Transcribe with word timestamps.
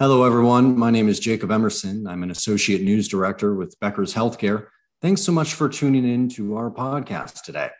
Hello, 0.00 0.22
everyone. 0.22 0.78
My 0.78 0.92
name 0.92 1.08
is 1.08 1.18
Jacob 1.18 1.50
Emerson. 1.50 2.06
I'm 2.06 2.22
an 2.22 2.30
associate 2.30 2.82
news 2.82 3.08
director 3.08 3.56
with 3.56 3.74
Becker's 3.80 4.14
Healthcare. 4.14 4.68
Thanks 5.02 5.22
so 5.22 5.32
much 5.32 5.54
for 5.54 5.68
tuning 5.68 6.08
in 6.08 6.28
to 6.28 6.56
our 6.56 6.70
podcast 6.70 7.42
today. 7.42 7.70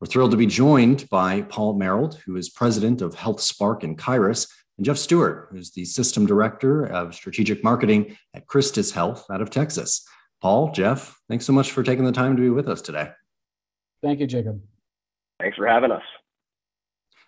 We're 0.00 0.06
thrilled 0.06 0.30
to 0.30 0.38
be 0.38 0.46
joined 0.46 1.06
by 1.10 1.42
Paul 1.42 1.78
Merrild, 1.78 2.14
who 2.24 2.36
is 2.36 2.48
president 2.48 3.02
of 3.02 3.14
HealthSparq 3.14 3.82
and 3.82 3.98
Kyruus, 3.98 4.50
and 4.78 4.86
Jeff 4.86 4.96
Stewart, 4.96 5.48
who's 5.50 5.70
the 5.72 5.84
system 5.84 6.24
director 6.24 6.86
of 6.86 7.14
strategic 7.14 7.62
marketing 7.62 8.16
at 8.32 8.46
Christus 8.46 8.92
Health 8.92 9.26
out 9.30 9.42
of 9.42 9.50
Texas. 9.50 10.08
Paul, 10.40 10.72
Jeff, 10.72 11.20
thanks 11.28 11.44
so 11.44 11.52
much 11.52 11.72
for 11.72 11.82
taking 11.82 12.06
the 12.06 12.10
time 12.12 12.36
to 12.36 12.42
be 12.42 12.48
with 12.48 12.70
us 12.70 12.80
today. 12.80 13.10
Thank 14.02 14.20
you, 14.20 14.26
Jacob. 14.26 14.62
Thanks 15.38 15.58
for 15.58 15.66
having 15.66 15.90
us. 15.90 16.00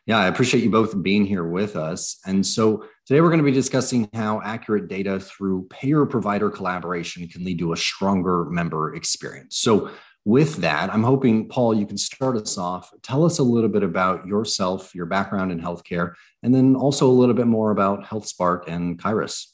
Yeah, 0.09 0.21
I 0.21 0.29
appreciate 0.29 0.65
you 0.65 0.71
both 0.71 1.03
being 1.03 1.27
here 1.27 1.45
with 1.45 1.77
us. 1.77 2.19
And 2.25 2.45
so 2.45 2.87
today 3.05 3.21
we're 3.21 3.29
going 3.29 3.41
to 3.41 3.45
be 3.45 3.53
discussing 3.53 4.09
how 4.15 4.41
accurate 4.43 4.89
data 4.89 5.21
through 5.21 5.67
payer 5.69 6.07
provider 6.07 6.49
collaboration 6.49 7.29
can 7.29 7.45
lead 7.45 7.59
to 7.59 7.75
a 7.75 7.77
stronger 7.77 8.47
member 8.47 8.95
experience. 8.95 9.59
So, 9.59 9.91
with 10.25 10.57
that, 10.57 10.93
I'm 10.93 11.05
hoping, 11.05 11.49
Paul, 11.49 11.75
you 11.75 11.87
can 11.87 11.97
start 11.97 12.37
us 12.37 12.59
off. 12.59 12.91
Tell 13.03 13.25
us 13.25 13.39
a 13.39 13.43
little 13.43 13.71
bit 13.71 13.83
about 13.83 14.27
yourself, 14.27 14.95
your 14.95 15.07
background 15.07 15.53
in 15.53 15.61
healthcare, 15.61 16.15
and 16.43 16.55
then 16.55 16.75
also 16.77 17.09
a 17.09 17.13
little 17.13 17.35
bit 17.35 17.47
more 17.47 17.71
about 17.71 18.05
HealthSparq 18.05 18.65
and 18.67 19.01
Kyruus. 19.01 19.47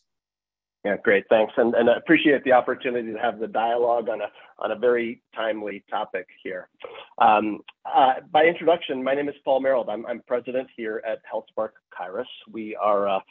Yeah, 0.85 0.97
great. 1.03 1.25
Thanks. 1.31 1.55
And, 1.57 1.75
and 1.75 1.89
I 1.89 1.97
appreciate 1.97 2.45
the 2.45 2.53
opportunity 2.53 3.11
to 3.11 3.19
have 3.19 3.39
the 3.39 3.47
dialogue 3.47 4.11
on 4.11 4.21
a, 4.21 4.27
on 4.59 4.71
a 4.71 4.77
very 4.77 5.23
timely 5.35 5.83
topic 5.89 6.27
here. 6.43 6.69
Um, 7.19 7.61
uh, 7.87 8.15
by 8.31 8.45
introduction, 8.45 9.03
my 9.03 9.15
name 9.15 9.31
is 9.31 9.35
Paul 9.45 9.61
Merrild. 9.61 9.89
I'm, 9.89 10.05
I'm 10.05 10.21
president 10.27 10.69
here 10.77 11.03
at 11.09 11.21
HealthSparq 11.33 11.71
Kyruus. 11.99 12.27
We 12.53 12.77
are 12.77 13.07
a 13.07 13.23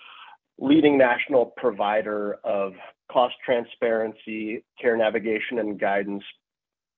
leading 0.57 0.97
national 0.97 1.53
provider 1.57 2.37
of 2.43 2.73
cost 3.11 3.35
transparency, 3.45 4.63
care 4.81 4.97
navigation, 4.97 5.59
and 5.59 5.79
guidance 5.79 6.23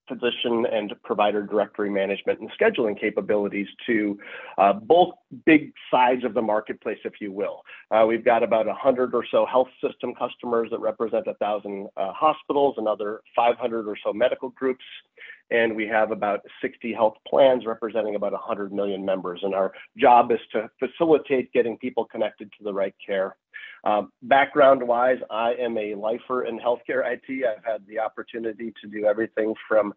physician 0.08 0.66
and 0.72 0.94
provider 1.04 1.44
directory 1.44 1.90
management 1.90 2.40
and 2.40 2.50
scheduling 2.60 3.00
capabilities 3.00 3.68
to 3.86 4.18
uh, 4.58 4.74
both 4.74 5.14
big 5.46 5.74
sides 5.92 6.24
of 6.24 6.34
the 6.34 6.42
marketplace, 6.42 7.00
if 7.04 7.14
you 7.20 7.32
will. 7.32 7.62
Uh, 7.92 8.06
we've 8.08 8.26
got 8.26 8.44
about 8.44 8.66
100 8.68 9.14
or 9.14 9.26
so 9.30 9.46
health 9.46 9.70
system 9.82 10.14
customers 10.16 10.70
that 10.72 10.80
represent 10.80 11.26
1,000 11.28 11.88
uh, 11.98 12.14
hospitals, 12.14 12.76
another 12.78 13.22
500 13.36 13.88
or 13.88 13.98
so 14.04 14.14
medical 14.14 14.50
groups, 14.50 14.84
and 15.52 15.76
we 15.76 15.88
have 15.88 16.12
about 16.12 16.42
60 16.62 16.94
health 16.94 17.16
plans 17.28 17.66
representing 17.66 18.16
about 18.16 18.32
100 18.32 18.74
million 18.74 19.06
members. 19.06 19.42
And 19.44 19.54
our 19.54 19.74
job 19.98 20.32
is 20.32 20.40
to 20.52 20.70
facilitate 20.80 21.52
getting 21.54 21.78
people 21.78 22.06
connected 22.06 22.52
to 22.58 22.64
the 22.64 22.74
right 22.74 22.96
care 23.06 23.36
um, 23.86 24.12
background 24.24 24.86
wise, 24.86 25.20
I 25.30 25.54
am 25.54 25.78
a 25.78 25.94
lifer 25.94 26.46
in 26.46 26.60
healthcare 26.60 27.06
IT. 27.06 27.46
I've 27.46 27.64
had 27.64 27.86
the 27.88 28.00
opportunity 28.00 28.74
to 28.82 28.88
do 28.88 29.06
everything 29.06 29.54
from 29.68 29.94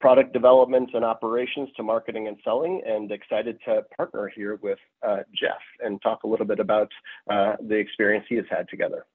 product 0.00 0.32
development 0.32 0.90
and 0.94 1.04
operations 1.04 1.68
to 1.76 1.82
marketing 1.82 2.28
and 2.28 2.36
selling, 2.44 2.82
and 2.86 3.10
excited 3.10 3.58
to 3.64 3.82
partner 3.96 4.30
here 4.34 4.58
with 4.62 4.78
uh, 5.06 5.18
Jeff 5.34 5.58
and 5.80 6.00
talk 6.02 6.24
a 6.24 6.26
little 6.26 6.46
bit 6.46 6.60
about 6.60 6.90
uh, 7.30 7.54
the 7.68 7.76
experience 7.76 8.24
he 8.28 8.36
has 8.36 8.44
had 8.50 8.68
together. 8.68 9.06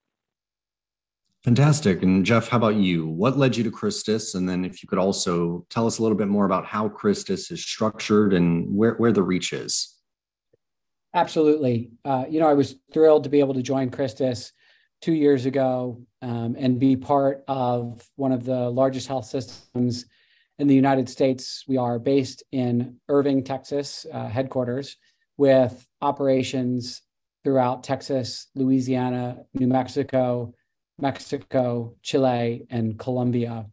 Fantastic. 1.44 2.04
And 2.04 2.26
Jeff, 2.26 2.48
how 2.48 2.58
about 2.58 2.76
you? 2.76 3.06
What 3.06 3.38
led 3.38 3.58
you 3.58 3.66
to 3.66 3.72
Christus? 3.72 4.34
And 4.34 4.48
then 4.48 4.64
if 4.64 4.82
you 4.82 4.88
could 4.88 5.00
also 5.00 5.66
tell 5.70 5.86
us 5.86 6.00
a 6.00 6.02
little 6.02 6.18
bit 6.18 6.30
more 6.30 6.46
about 6.46 6.66
how 6.66 6.88
Christus 6.88 7.52
is 7.52 7.62
structured 7.66 8.34
and 8.34 8.74
where, 8.74 8.94
where 8.94 9.12
the 9.12 9.24
reach 9.24 9.52
is. 9.52 9.98
Absolutely. 11.14 11.92
Uh, 12.06 12.26
you 12.30 12.40
know, 12.40 12.48
I 12.48 12.54
was 12.54 12.76
thrilled 12.94 13.26
to 13.26 13.30
be 13.30 13.42
able 13.42 13.54
to 13.56 13.62
join 13.62 13.90
Christus 13.90 14.54
two 15.02 15.12
years 15.12 15.46
ago 15.46 16.02
um, 16.22 16.56
and 16.58 16.80
be 16.80 16.96
part 16.96 17.44
of 17.50 18.10
one 18.16 18.32
of 18.32 18.46
the 18.46 18.70
largest 18.70 19.10
health 19.10 19.26
systems 19.26 20.06
in 20.60 20.68
the 20.68 20.76
United 20.76 21.10
States. 21.10 21.66
We 21.68 21.76
are 21.76 22.00
based 22.00 22.44
in 22.54 23.02
Irving, 23.10 23.44
Texas, 23.44 24.06
uh, 24.12 24.28
headquarters, 24.28 24.96
with 25.38 25.86
operations 26.02 27.02
throughout 27.44 27.84
Texas, 27.84 28.48
Louisiana, 28.56 29.40
New 29.54 29.68
Mexico, 29.68 30.54
Mexico, 31.00 31.96
Chile, 32.02 32.66
and 32.70 32.98
Colombia. 32.98 33.66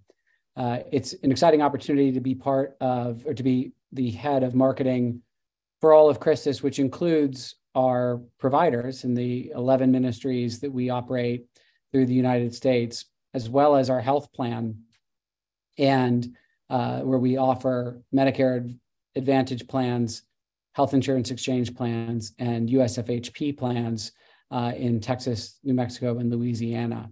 Uh, 0.57 0.79
it's 0.91 1.13
an 1.23 1.31
exciting 1.31 1.63
opportunity 1.63 2.13
to 2.13 2.21
be 2.21 2.35
part 2.35 2.77
of, 2.81 3.27
or 3.27 3.35
to 3.35 3.43
be 3.43 3.73
the 3.93 4.11
head 4.11 4.43
of 4.43 4.55
marketing 4.55 5.23
for 5.81 5.93
all 5.93 6.09
of 6.09 6.21
Christus, 6.21 6.63
which 6.63 6.79
includes 6.79 7.57
our 7.75 8.21
providers 8.39 9.05
and 9.05 9.17
the 9.17 9.53
11 9.55 9.91
ministries 9.91 10.61
that 10.61 10.73
we 10.73 10.91
operate 10.91 11.47
through 11.93 12.07
the 12.07 12.15
United 12.15 12.55
States, 12.55 13.07
as 13.35 13.49
well 13.49 13.77
as 13.77 13.91
our 13.91 14.01
health 14.01 14.33
plan, 14.33 14.83
and 15.79 16.37
uh, 16.69 17.01
where 17.01 17.19
we 17.19 17.37
offer 17.37 18.03
Medicare 18.15 18.77
Advantage 19.17 19.67
plans, 19.67 20.23
health 20.73 20.95
insurance 20.95 21.31
exchange 21.31 21.75
plans, 21.75 22.33
and 22.39 22.69
USFHP 22.69 23.57
plans 23.57 24.13
uh, 24.51 24.73
in 24.77 25.01
Texas, 25.01 25.59
New 25.63 25.75
Mexico, 25.75 26.19
and 26.19 26.31
Louisiana. 26.31 27.11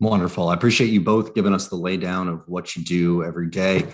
Wonderful. 0.00 0.48
I 0.48 0.54
appreciate 0.54 0.88
you 0.88 1.00
both 1.00 1.34
giving 1.34 1.54
us 1.54 1.68
the 1.68 1.76
laydown 1.76 2.32
of 2.32 2.42
what 2.46 2.76
you 2.76 2.84
do 2.84 3.24
every 3.24 3.48
day. 3.48 3.86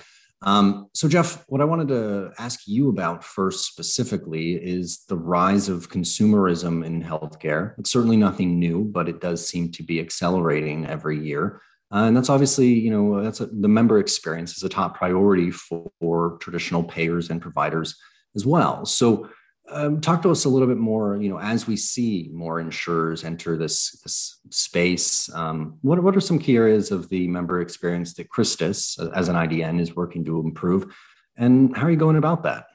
Um, 0.44 0.88
so, 0.92 1.08
Jeff, 1.08 1.44
what 1.48 1.60
I 1.60 1.64
wanted 1.64 1.88
to 1.88 2.32
ask 2.38 2.66
you 2.66 2.88
about 2.88 3.22
first 3.22 3.66
specifically 3.66 4.54
is 4.54 5.04
the 5.08 5.16
rise 5.16 5.68
of 5.68 5.88
consumerism 5.88 6.84
in 6.84 7.02
healthcare. 7.02 7.74
It's 7.78 7.92
certainly 7.92 8.16
nothing 8.16 8.58
new, 8.58 8.84
but 8.84 9.08
it 9.08 9.20
does 9.20 9.46
seem 9.46 9.70
to 9.72 9.84
be 9.84 10.00
accelerating 10.00 10.86
every 10.86 11.24
year. 11.24 11.60
Uh, 11.92 12.06
and 12.06 12.16
that's 12.16 12.30
obviously, 12.30 12.72
you 12.72 12.90
know, 12.90 13.22
that's 13.22 13.40
a, 13.40 13.46
the 13.46 13.68
member 13.68 14.00
experience 14.00 14.56
is 14.56 14.64
a 14.64 14.68
top 14.68 14.96
priority 14.96 15.52
for, 15.52 15.92
for 16.00 16.38
traditional 16.40 16.82
payers 16.82 17.30
and 17.30 17.40
providers 17.40 17.94
as 18.34 18.44
well. 18.44 18.84
So, 18.84 19.28
um, 19.72 20.00
talk 20.00 20.22
to 20.22 20.30
us 20.30 20.44
a 20.44 20.48
little 20.48 20.68
bit 20.68 20.76
more. 20.78 21.16
You 21.16 21.30
know, 21.30 21.38
as 21.38 21.66
we 21.66 21.76
see 21.76 22.30
more 22.32 22.60
insurers 22.60 23.24
enter 23.24 23.56
this 23.56 23.92
this 24.02 24.38
space, 24.50 25.32
um, 25.34 25.78
what 25.82 26.02
what 26.02 26.16
are 26.16 26.20
some 26.20 26.38
key 26.38 26.56
areas 26.56 26.90
of 26.90 27.08
the 27.08 27.26
member 27.28 27.60
experience 27.60 28.14
that 28.14 28.28
Christus, 28.28 28.98
as 29.14 29.28
an 29.28 29.36
IDN, 29.36 29.80
is 29.80 29.96
working 29.96 30.24
to 30.26 30.40
improve, 30.40 30.94
and 31.36 31.76
how 31.76 31.86
are 31.86 31.90
you 31.90 31.96
going 31.96 32.16
about 32.16 32.42
that? 32.44 32.66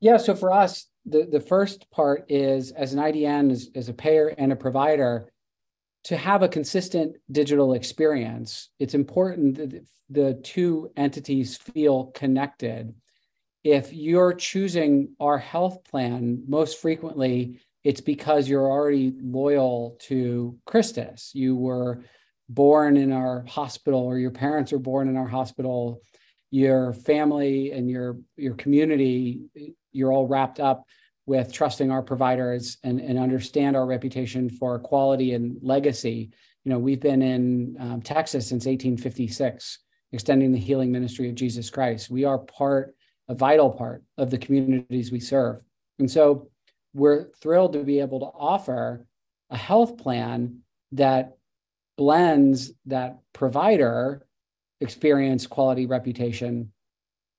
Yeah, 0.00 0.16
so 0.16 0.34
for 0.34 0.52
us, 0.52 0.86
the 1.06 1.26
the 1.30 1.40
first 1.40 1.90
part 1.90 2.24
is 2.28 2.72
as 2.72 2.92
an 2.92 3.00
IDN, 3.00 3.50
as, 3.52 3.70
as 3.74 3.88
a 3.88 3.94
payer 3.94 4.28
and 4.28 4.52
a 4.52 4.56
provider, 4.56 5.32
to 6.04 6.16
have 6.16 6.42
a 6.42 6.48
consistent 6.48 7.16
digital 7.30 7.74
experience. 7.74 8.70
It's 8.78 8.94
important 8.94 9.56
that 9.56 9.86
the 10.10 10.34
two 10.42 10.90
entities 10.96 11.56
feel 11.56 12.06
connected 12.06 12.94
if 13.64 13.94
you're 13.94 14.34
choosing 14.34 15.16
our 15.18 15.38
health 15.38 15.84
plan, 15.84 16.44
most 16.46 16.80
frequently 16.80 17.60
it's 17.82 18.02
because 18.02 18.48
you're 18.48 18.70
already 18.70 19.14
loyal 19.20 19.96
to 20.00 20.58
Christus. 20.66 21.32
You 21.34 21.56
were 21.56 22.02
born 22.48 22.96
in 22.96 23.10
our 23.10 23.44
hospital, 23.46 24.00
or 24.00 24.18
your 24.18 24.30
parents 24.30 24.72
were 24.72 24.78
born 24.78 25.08
in 25.08 25.16
our 25.16 25.26
hospital. 25.26 26.02
Your 26.50 26.92
family 26.92 27.72
and 27.72 27.90
your 27.90 28.18
your 28.36 28.54
community, 28.54 29.42
you're 29.92 30.12
all 30.12 30.26
wrapped 30.26 30.60
up 30.60 30.84
with 31.26 31.52
trusting 31.52 31.90
our 31.90 32.02
providers 32.02 32.76
and, 32.84 33.00
and 33.00 33.18
understand 33.18 33.76
our 33.76 33.86
reputation 33.86 34.50
for 34.50 34.78
quality 34.78 35.32
and 35.32 35.56
legacy. 35.62 36.30
You 36.64 36.70
know, 36.70 36.78
we've 36.78 37.00
been 37.00 37.22
in 37.22 37.76
um, 37.80 38.02
Texas 38.02 38.46
since 38.46 38.66
1856, 38.66 39.78
extending 40.12 40.52
the 40.52 40.58
healing 40.58 40.92
ministry 40.92 41.30
of 41.30 41.34
Jesus 41.34 41.70
Christ. 41.70 42.10
We 42.10 42.24
are 42.24 42.38
part 42.38 42.94
a 43.28 43.34
vital 43.34 43.70
part 43.70 44.02
of 44.18 44.30
the 44.30 44.38
communities 44.38 45.10
we 45.10 45.20
serve. 45.20 45.62
And 45.98 46.10
so 46.10 46.50
we're 46.92 47.30
thrilled 47.40 47.72
to 47.74 47.84
be 47.84 48.00
able 48.00 48.20
to 48.20 48.26
offer 48.26 49.06
a 49.50 49.56
health 49.56 49.98
plan 49.98 50.60
that 50.92 51.36
blends 51.96 52.72
that 52.86 53.18
provider 53.32 54.26
experience, 54.80 55.46
quality, 55.46 55.86
reputation 55.86 56.72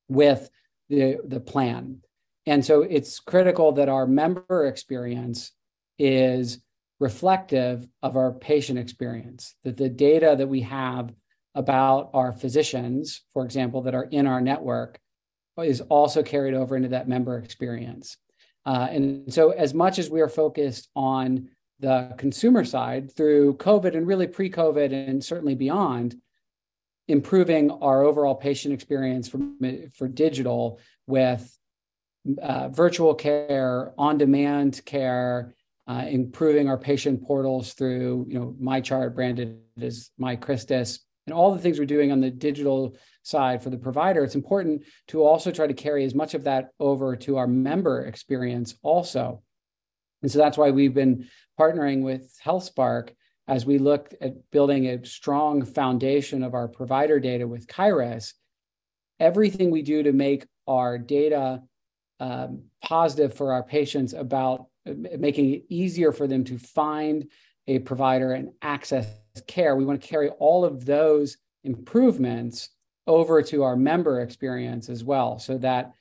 with 0.08 0.50
the, 0.90 1.18
the 1.26 1.40
plan. 1.40 2.02
And 2.46 2.64
so 2.64 2.82
it's 2.82 3.20
critical 3.20 3.74
that 3.74 3.90
our 3.90 4.06
member 4.06 4.66
experience 4.68 5.52
is 5.98 6.60
reflective 7.00 7.88
of 8.02 8.16
our 8.16 8.32
patient 8.32 8.80
experience, 8.80 9.56
that 9.64 9.78
the 9.78 9.90
data 9.90 10.36
that 10.38 10.48
we 10.48 10.62
have 10.62 11.14
about 11.54 12.12
our 12.14 12.32
physicians, 12.32 13.24
for 13.34 13.46
example, 13.46 13.82
that 13.84 13.96
are 13.96 14.06
in 14.06 14.28
our 14.28 14.42
network 14.42 15.00
is 15.58 15.82
also 15.82 16.24
carried 16.24 16.54
over 16.54 16.76
into 16.76 16.90
that 16.90 17.08
member 17.08 17.38
experience. 17.38 18.18
Uh, 18.66 18.88
and 18.90 19.34
so, 19.34 19.52
as 19.52 19.74
much 19.74 20.00
as 20.00 20.10
we 20.10 20.22
are 20.22 20.30
focused 20.30 20.90
on 20.96 21.50
the 21.80 22.14
consumer 22.18 22.66
side 22.66 23.12
through 23.16 23.56
COVID 23.58 23.96
and 23.96 24.08
really 24.08 24.28
pre 24.28 24.50
COVID 24.50 24.92
and 24.92 25.24
certainly 25.24 25.56
beyond, 25.56 26.16
improving 27.08 27.70
our 27.70 28.04
overall 28.04 28.36
patient 28.36 28.74
experience 28.74 29.28
for, 29.28 29.40
for 29.94 30.08
digital 30.08 30.80
with 31.06 31.58
uh, 32.42 32.70
virtual 32.70 33.14
care, 33.14 33.94
on 33.98 34.18
demand 34.18 34.82
care, 34.86 35.54
uh, 35.88 36.06
improving 36.10 36.68
our 36.68 36.78
patient 36.78 37.24
portals 37.24 37.74
through, 37.74 38.26
you 38.28 38.40
know, 38.40 38.56
MyChart 38.60 39.14
branded 39.14 39.60
as 39.80 40.10
MyChristus, 40.20 41.00
and 41.28 41.34
all 41.34 41.54
the 41.54 41.60
things 41.60 41.78
we're 41.78 41.86
doing 41.86 42.12
on 42.12 42.22
the 42.22 42.32
digital 42.32 42.96
side 43.26 43.64
for 43.64 43.70
the 43.70 43.78
provider, 43.78 44.24
it's 44.24 44.36
important 44.36 44.84
to 45.08 45.24
also 45.24 45.52
try 45.52 45.68
to 45.68 45.74
carry 45.74 46.06
as 46.06 46.16
much 46.16 46.34
of 46.34 46.44
that 46.44 46.70
over 46.80 47.16
to 47.16 47.38
our 47.38 47.48
member 47.48 48.06
experience 48.06 48.76
also. 48.82 49.42
And 50.22 50.32
so 50.32 50.40
that's 50.40 50.58
why 50.58 50.72
we've 50.72 50.94
been 50.94 51.28
partnering 51.60 52.02
with 52.02 52.36
HealthSparq 52.44 53.10
as 53.48 53.66
we 53.66 53.78
look 53.78 54.14
at 54.22 54.50
building 54.52 54.88
a 54.88 55.06
strong 55.06 55.64
foundation 55.64 56.44
of 56.44 56.54
our 56.54 56.68
provider 56.68 57.20
data 57.20 57.48
with 57.48 57.68
Kyruus. 57.68 58.34
Everything 59.20 59.72
we 59.72 59.82
do 59.82 60.04
to 60.04 60.12
make 60.12 60.46
our 60.68 60.98
data 60.98 61.62
um, 62.20 62.64
positive 62.82 63.34
for 63.34 63.54
our 63.54 63.64
patients 63.64 64.14
about 64.14 64.68
uh, 64.88 64.94
making 65.18 65.54
it 65.54 65.66
easier 65.70 66.12
for 66.12 66.28
them 66.28 66.44
to 66.46 66.58
find 66.58 67.28
a 67.68 67.80
provider 67.80 68.34
and 68.34 68.50
access 68.62 69.08
care. 69.48 69.76
We 69.76 69.86
want 69.86 70.02
to 70.02 70.08
carry 70.08 70.30
all 70.30 70.66
of 70.66 70.86
those 70.86 71.38
improvements 71.64 72.70
over 73.08 73.42
to 73.42 73.64
our 73.64 73.76
member 73.76 74.22
experience 74.22 74.90
as 74.90 75.04
well, 75.04 75.40
so 75.40 75.58
that 75.60 75.94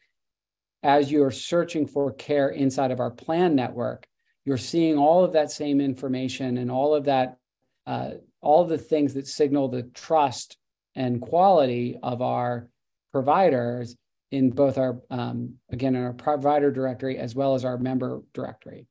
as 0.82 1.10
you're 1.10 1.30
searching 1.30 1.86
for 1.86 2.12
care 2.12 2.50
inside 2.50 2.90
of 2.90 3.00
our 3.00 3.10
plan 3.10 3.54
network, 3.54 4.06
you're 4.44 4.58
seeing 4.58 4.98
all 4.98 5.24
of 5.24 5.32
that 5.32 5.50
same 5.50 5.80
information 5.80 6.58
and 6.58 6.70
all 6.70 6.94
of 6.94 7.04
that, 7.04 7.38
uh, 7.86 8.10
all 8.40 8.64
the 8.64 8.78
things 8.78 9.14
that 9.14 9.26
signal 9.26 9.68
the 9.68 9.82
trust 9.82 10.58
and 10.94 11.20
quality 11.20 11.98
of 12.02 12.20
our 12.20 12.68
providers 13.12 13.96
in 14.30 14.50
both 14.50 14.76
our, 14.76 15.00
um, 15.10 15.54
again, 15.70 15.94
in 15.94 16.02
our 16.02 16.12
provider 16.12 16.70
directory 16.70 17.18
as 17.18 17.34
well 17.34 17.54
as 17.54 17.64
our 17.64 17.78
member 17.78 18.20
directory. 18.34 18.86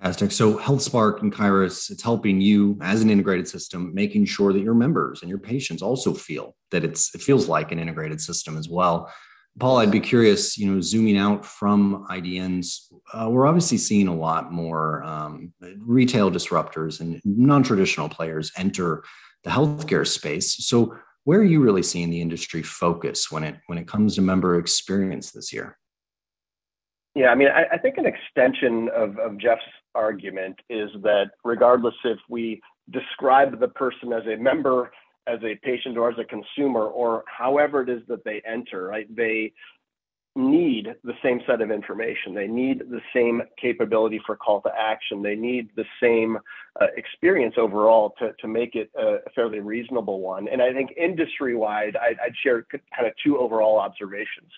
Fantastic. 0.00 0.32
So 0.32 0.58
HealthSparq 0.58 1.20
and 1.20 1.30
Kyruus, 1.30 1.90
it's 1.90 2.02
helping 2.02 2.40
you 2.40 2.78
as 2.80 3.02
an 3.02 3.10
integrated 3.10 3.46
system, 3.46 3.92
making 3.94 4.24
sure 4.24 4.50
that 4.50 4.60
your 4.62 4.72
members 4.72 5.20
and 5.20 5.28
your 5.28 5.38
patients 5.38 5.82
also 5.82 6.14
feel 6.14 6.56
that 6.70 6.84
it's 6.84 7.14
it 7.14 7.20
feels 7.20 7.48
like 7.48 7.70
an 7.70 7.78
integrated 7.78 8.18
system 8.18 8.56
as 8.56 8.66
well. 8.66 9.12
Paul, 9.58 9.78
I'd 9.78 9.90
be 9.90 10.00
curious, 10.00 10.56
you 10.56 10.72
know, 10.72 10.80
zooming 10.80 11.18
out 11.18 11.44
from 11.44 12.06
IDNs, 12.08 12.92
uh, 13.12 13.28
we're 13.28 13.46
obviously 13.46 13.76
seeing 13.76 14.08
a 14.08 14.14
lot 14.14 14.52
more 14.52 15.02
um, 15.02 15.52
retail 15.80 16.30
disruptors 16.30 17.00
and 17.00 17.20
non-traditional 17.24 18.08
players 18.08 18.52
enter 18.56 19.04
the 19.44 19.50
healthcare 19.50 20.06
space. 20.06 20.66
So, 20.66 20.96
where 21.24 21.40
are 21.40 21.44
you 21.44 21.60
really 21.60 21.82
seeing 21.82 22.08
the 22.08 22.22
industry 22.22 22.62
focus 22.62 23.30
when 23.30 23.44
it 23.44 23.56
when 23.66 23.76
it 23.76 23.86
comes 23.86 24.14
to 24.14 24.22
member 24.22 24.58
experience 24.58 25.30
this 25.32 25.52
year? 25.52 25.76
Yeah, 27.14 27.28
I 27.28 27.34
mean, 27.34 27.48
I, 27.48 27.74
I 27.74 27.78
think 27.78 27.98
an 27.98 28.06
extension 28.06 28.88
of, 28.94 29.18
of 29.18 29.36
Jeff's 29.36 29.62
argument 29.94 30.56
is 30.68 30.90
that 31.02 31.30
regardless 31.44 31.94
if 32.04 32.18
we 32.28 32.60
describe 32.90 33.58
the 33.60 33.68
person 33.68 34.12
as 34.12 34.22
a 34.26 34.36
member, 34.36 34.90
as 35.26 35.38
a 35.42 35.54
patient, 35.62 35.96
or 35.96 36.10
as 36.10 36.18
a 36.18 36.24
consumer, 36.24 36.86
or 36.86 37.24
however 37.26 37.82
it 37.82 37.88
is 37.88 38.02
that 38.08 38.24
they 38.24 38.42
enter, 38.46 38.86
right? 38.86 39.14
They 39.14 39.52
need 40.36 40.94
the 41.02 41.14
same 41.22 41.40
set 41.46 41.60
of 41.60 41.70
information. 41.70 42.34
They 42.34 42.46
need 42.46 42.80
the 42.88 43.00
same 43.14 43.42
capability 43.60 44.20
for 44.24 44.36
call 44.36 44.60
to 44.62 44.70
action. 44.78 45.22
They 45.22 45.34
need 45.34 45.70
the 45.74 45.84
same 46.00 46.38
uh, 46.80 46.86
experience 46.96 47.56
overall 47.58 48.14
to, 48.20 48.32
to 48.40 48.48
make 48.48 48.76
it 48.76 48.90
a 48.96 49.18
fairly 49.34 49.58
reasonable 49.58 50.20
one. 50.20 50.46
And 50.48 50.62
I 50.62 50.72
think 50.72 50.92
industry 50.96 51.56
wide, 51.56 51.96
I'd, 51.96 52.32
share 52.44 52.64
kind 52.96 53.08
of 53.08 53.12
two 53.24 53.38
overall 53.38 53.78
observations. 53.78 54.50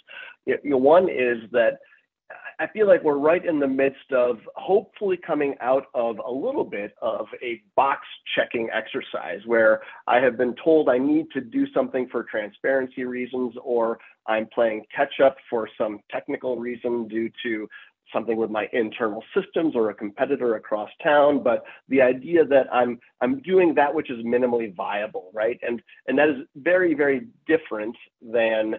You 0.45 0.59
know, 0.63 0.77
one 0.77 1.09
is 1.09 1.39
that 1.53 1.79
I 2.59 2.67
feel 2.69 2.87
like 2.87 3.03
we're 3.03 3.19
right 3.19 3.45
in 3.45 3.59
the 3.59 3.67
midst 3.67 4.13
of 4.13 4.39
hopefully 4.55 5.19
coming 5.27 5.55
out 5.61 5.87
of 5.95 6.19
a 6.25 6.31
little 6.31 6.65
bit 6.65 6.95
of 7.03 7.27
a 7.43 7.63
box 7.75 8.07
checking 8.37 8.69
exercise 8.73 9.41
where 9.47 9.81
I 10.07 10.19
have 10.21 10.37
been 10.37 10.55
told 10.63 10.89
I 10.89 10.99
need 10.99 11.27
to 11.33 11.41
do 11.41 11.67
something 11.75 12.09
for 12.11 12.23
transparency 12.25 13.05
reasons 13.05 13.55
or 13.63 13.99
I'm 14.27 14.47
playing 14.55 14.85
catch 14.95 15.21
up 15.25 15.37
for 15.51 15.69
some 15.77 16.01
technical 16.11 16.57
reason 16.57 17.09
due 17.09 17.31
to 17.43 17.69
something 18.13 18.37
with 18.37 18.51
my 18.51 18.69
internal 18.73 19.25
systems 19.35 19.75
or 19.75 19.91
a 19.91 19.95
competitor 19.95 20.57
across 20.57 20.91
town. 21.03 21.43
But 21.43 21.65
the 21.89 22.03
idea 22.03 22.45
that 22.45 22.67
i'm 22.73 23.01
i'm 23.21 23.41
doing 23.41 23.75
that 23.75 23.93
which 23.93 24.11
is 24.11 24.25
minimally 24.25 24.75
viable 24.75 25.31
right? 25.33 25.59
And 25.67 25.83
and 26.07 26.19
that 26.19 26.29
is 26.29 26.37
very 26.57 26.95
very 26.95 27.27
different 27.47 27.97
than 28.21 28.77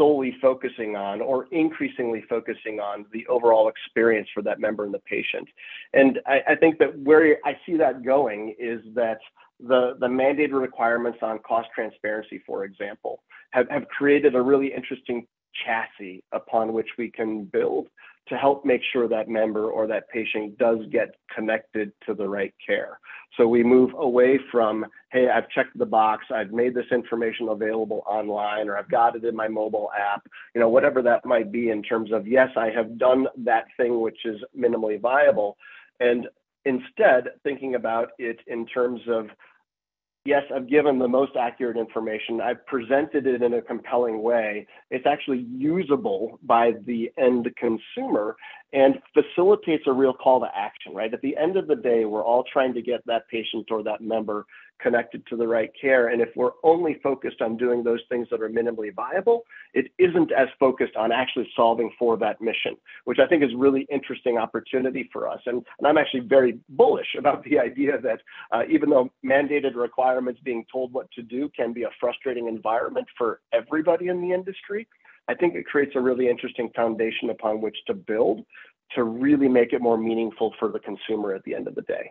solely 0.00 0.34
focusing 0.40 0.96
on 0.96 1.20
or 1.20 1.46
increasingly 1.52 2.24
focusing 2.26 2.80
on 2.80 3.04
the 3.12 3.26
overall 3.26 3.68
experience 3.68 4.26
for 4.32 4.42
that 4.42 4.58
member 4.58 4.82
and 4.84 4.94
the 4.94 5.00
patient. 5.00 5.46
And 5.92 6.18
I, 6.26 6.40
I 6.48 6.54
think 6.56 6.78
that 6.78 6.98
where 7.00 7.36
I 7.44 7.58
see 7.66 7.76
that 7.76 8.02
going 8.02 8.54
is 8.58 8.80
that 8.94 9.18
the, 9.60 9.96
the 10.00 10.06
mandated 10.06 10.58
requirements 10.58 11.18
on 11.20 11.38
cost 11.40 11.68
transparency, 11.74 12.42
for 12.46 12.64
example, 12.64 13.22
have, 13.50 13.68
have 13.68 13.86
created 13.88 14.34
a 14.34 14.40
really 14.40 14.72
interesting 14.72 15.26
chassis 15.64 16.22
upon 16.32 16.72
which 16.72 16.88
we 16.98 17.10
can 17.10 17.44
build 17.44 17.88
to 18.28 18.36
help 18.36 18.64
make 18.64 18.80
sure 18.92 19.08
that 19.08 19.28
member 19.28 19.70
or 19.70 19.86
that 19.88 20.08
patient 20.08 20.56
does 20.56 20.78
get 20.92 21.16
connected 21.34 21.92
to 22.06 22.14
the 22.14 22.28
right 22.28 22.54
care. 22.64 23.00
So 23.36 23.48
we 23.48 23.64
move 23.64 23.90
away 23.98 24.38
from, 24.52 24.86
hey, 25.10 25.28
I've 25.28 25.48
checked 25.48 25.76
the 25.76 25.86
box, 25.86 26.26
I've 26.32 26.52
made 26.52 26.74
this 26.74 26.86
information 26.92 27.48
available 27.48 28.02
online, 28.06 28.68
or 28.68 28.76
I've 28.76 28.90
got 28.90 29.16
it 29.16 29.24
in 29.24 29.34
my 29.34 29.48
mobile 29.48 29.90
app, 29.98 30.26
you 30.54 30.60
know, 30.60 30.68
whatever 30.68 31.02
that 31.02 31.24
might 31.24 31.50
be 31.50 31.70
in 31.70 31.82
terms 31.82 32.12
of, 32.12 32.26
yes, 32.26 32.50
I 32.56 32.70
have 32.70 32.98
done 32.98 33.26
that 33.38 33.64
thing 33.76 34.00
which 34.00 34.18
is 34.24 34.40
minimally 34.56 35.00
viable. 35.00 35.56
And 35.98 36.28
instead, 36.64 37.30
thinking 37.42 37.74
about 37.74 38.10
it 38.18 38.38
in 38.46 38.66
terms 38.66 39.00
of 39.08 39.26
yes, 40.24 40.42
I've 40.54 40.68
given 40.68 40.98
the 40.98 41.08
most 41.08 41.32
accurate 41.36 41.76
information. 41.76 42.40
I've 42.40 42.64
presented 42.66 43.26
it 43.26 43.42
in 43.42 43.54
a 43.54 43.62
compelling 43.62 44.22
way. 44.22 44.66
It's 44.90 45.06
actually 45.06 45.46
usable 45.56 46.38
by 46.42 46.72
the 46.86 47.10
end 47.18 47.48
consumer 47.56 48.36
and 48.72 48.98
facilitates 49.14 49.84
a 49.86 49.92
real 49.92 50.12
call 50.12 50.40
to 50.40 50.48
action, 50.54 50.94
right? 50.94 51.12
At 51.12 51.20
the 51.22 51.36
end 51.36 51.56
of 51.56 51.66
the 51.66 51.74
day, 51.74 52.04
we're 52.04 52.24
all 52.24 52.44
trying 52.52 52.72
to 52.74 52.82
get 52.82 53.04
that 53.06 53.28
patient 53.28 53.66
or 53.70 53.82
that 53.82 54.00
member 54.00 54.46
connected 54.80 55.26
to 55.26 55.36
the 55.36 55.46
right 55.46 55.70
care. 55.78 56.08
And 56.08 56.22
if 56.22 56.28
we're 56.36 56.52
only 56.62 56.98
focused 57.02 57.42
on 57.42 57.56
doing 57.56 57.82
those 57.82 58.00
things 58.08 58.28
that 58.30 58.40
are 58.40 58.48
minimally 58.48 58.94
viable, 58.94 59.42
it 59.74 59.90
isn't 59.98 60.32
as 60.32 60.48
focused 60.58 60.96
on 60.96 61.12
actually 61.12 61.48
solving 61.54 61.90
for 61.98 62.16
that 62.18 62.40
mission, 62.40 62.76
which 63.04 63.18
I 63.18 63.26
think 63.26 63.42
is 63.42 63.50
really 63.56 63.86
interesting 63.90 64.38
opportunity 64.38 65.08
for 65.12 65.28
us. 65.28 65.40
And, 65.46 65.64
and 65.78 65.86
I'm 65.86 65.98
actually 65.98 66.20
very 66.20 66.58
bullish 66.70 67.14
about 67.18 67.44
the 67.44 67.58
idea 67.70 68.00
that 68.00 68.20
uh, 68.52 68.62
even 68.70 68.90
though 68.90 69.10
mandated 69.24 69.74
requirements 69.74 70.40
being 70.44 70.64
told 70.72 70.92
what 70.92 71.10
to 71.12 71.22
do 71.22 71.50
can 71.54 71.72
be 71.72 71.82
a 71.82 71.90
frustrating 71.98 72.48
environment 72.48 73.06
for 73.18 73.40
everybody 73.52 74.08
in 74.08 74.20
the 74.20 74.32
industry, 74.32 74.86
I 75.30 75.34
think 75.34 75.54
it 75.54 75.64
creates 75.64 75.92
a 75.94 76.00
really 76.00 76.28
interesting 76.28 76.70
foundation 76.74 77.30
upon 77.30 77.60
which 77.60 77.76
to 77.86 77.94
build 77.94 78.44
to 78.96 79.04
really 79.04 79.48
make 79.48 79.72
it 79.72 79.80
more 79.80 79.96
meaningful 79.96 80.52
for 80.58 80.68
the 80.68 80.80
consumer 80.80 81.32
at 81.32 81.44
the 81.44 81.54
end 81.54 81.68
of 81.68 81.76
the 81.76 81.82
day. 81.82 82.10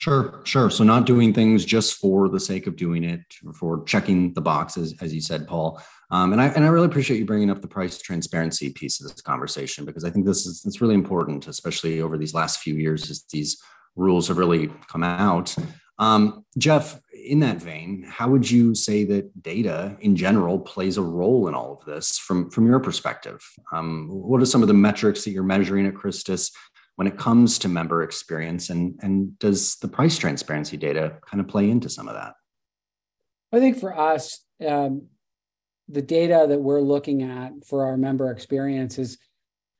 Sure, 0.00 0.40
sure. 0.44 0.70
So 0.70 0.82
not 0.82 1.04
doing 1.04 1.34
things 1.34 1.66
just 1.66 1.96
for 1.96 2.30
the 2.30 2.40
sake 2.40 2.66
of 2.66 2.74
doing 2.76 3.04
it, 3.04 3.20
for 3.54 3.84
checking 3.84 4.32
the 4.32 4.40
boxes, 4.40 4.94
as 5.02 5.12
you 5.14 5.20
said, 5.20 5.46
Paul. 5.46 5.80
Um, 6.10 6.32
and 6.32 6.40
I 6.40 6.46
and 6.48 6.64
I 6.64 6.68
really 6.68 6.86
appreciate 6.86 7.18
you 7.18 7.26
bringing 7.26 7.50
up 7.50 7.60
the 7.60 7.68
price 7.68 7.98
transparency 7.98 8.70
piece 8.70 9.00
of 9.00 9.08
this 9.08 9.20
conversation 9.20 9.84
because 9.84 10.04
I 10.04 10.10
think 10.10 10.24
this 10.24 10.46
is 10.46 10.64
it's 10.64 10.80
really 10.80 10.94
important, 10.94 11.46
especially 11.46 12.00
over 12.00 12.16
these 12.16 12.34
last 12.34 12.60
few 12.60 12.74
years 12.74 13.10
as 13.10 13.24
these 13.30 13.62
rules 13.94 14.28
have 14.28 14.38
really 14.38 14.72
come 14.88 15.04
out. 15.04 15.54
Um, 16.02 16.44
Jeff, 16.58 17.00
in 17.12 17.38
that 17.40 17.62
vein, 17.62 18.04
how 18.08 18.28
would 18.28 18.50
you 18.50 18.74
say 18.74 19.04
that 19.04 19.40
data 19.40 19.96
in 20.00 20.16
general 20.16 20.58
plays 20.58 20.96
a 20.96 21.02
role 21.02 21.46
in 21.46 21.54
all 21.54 21.78
of 21.78 21.86
this 21.86 22.18
from 22.18 22.50
from 22.50 22.66
your 22.66 22.80
perspective? 22.80 23.40
Um, 23.72 24.08
what 24.10 24.42
are 24.42 24.46
some 24.46 24.62
of 24.62 24.68
the 24.68 24.74
metrics 24.74 25.24
that 25.24 25.30
you're 25.30 25.44
measuring 25.44 25.86
at 25.86 25.94
Christus? 25.94 26.50
when 26.96 27.06
it 27.06 27.16
comes 27.16 27.58
to 27.58 27.68
member 27.68 28.02
experience 28.02 28.68
and 28.68 28.98
and 29.02 29.38
does 29.38 29.76
the 29.76 29.88
price 29.88 30.18
transparency 30.18 30.76
data 30.76 31.16
kind 31.28 31.40
of 31.40 31.48
play 31.48 31.70
into 31.70 31.88
some 31.88 32.06
of 32.06 32.14
that 32.14 32.34
i 33.50 33.58
think 33.58 33.78
for 33.78 33.98
us 33.98 34.44
um, 34.66 35.06
the 35.88 36.02
data 36.02 36.44
that 36.48 36.60
we're 36.60 36.82
looking 36.82 37.22
at 37.22 37.52
for 37.66 37.86
our 37.86 37.96
member 37.96 38.30
experience 38.30 38.98
is 38.98 39.16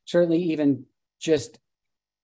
certainly 0.06 0.42
even 0.42 0.84
just 1.20 1.58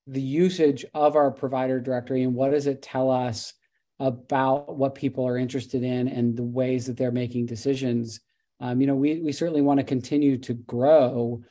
the 0.07 0.21
usage 0.21 0.85
of 0.93 1.15
our 1.15 1.29
provider 1.29 1.79
directory 1.79 2.23
and 2.23 2.33
what 2.33 2.51
does 2.51 2.65
it 2.65 2.81
tell 2.81 3.11
us 3.11 3.53
about 3.99 4.75
what 4.75 4.95
people 4.95 5.27
are 5.27 5.37
interested 5.37 5.83
in 5.83 6.07
and 6.07 6.35
the 6.37 6.43
ways 6.43 6.85
that 6.85 6.97
they're 6.97 7.11
making 7.11 7.45
decisions 7.45 8.21
um, 8.61 8.79
you 8.81 8.87
know 8.87 8.95
we, 8.95 9.19
we 9.19 9.31
certainly 9.31 9.61
want 9.61 9.79
to 9.79 9.83
continue 9.83 10.37
to 10.37 10.53
grow 10.53 11.43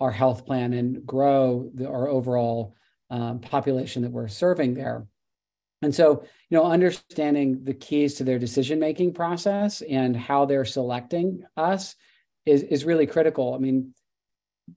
our 0.00 0.10
health 0.10 0.44
plan 0.46 0.72
and 0.72 1.06
grow 1.06 1.70
the, 1.74 1.88
our 1.88 2.08
overall 2.08 2.74
um, 3.10 3.40
population 3.40 4.02
that 4.02 4.10
we're 4.10 4.28
serving 4.28 4.74
there. 4.74 5.06
And 5.82 5.94
so, 5.94 6.22
you 6.48 6.56
know, 6.56 6.64
understanding 6.64 7.64
the 7.64 7.74
keys 7.74 8.14
to 8.14 8.24
their 8.24 8.38
decision 8.38 8.78
making 8.78 9.14
process 9.14 9.82
and 9.82 10.16
how 10.16 10.44
they're 10.44 10.64
selecting 10.64 11.44
us 11.56 11.94
is, 12.44 12.62
is 12.62 12.84
really 12.84 13.06
critical. 13.06 13.54
I 13.54 13.58
mean, 13.58 13.94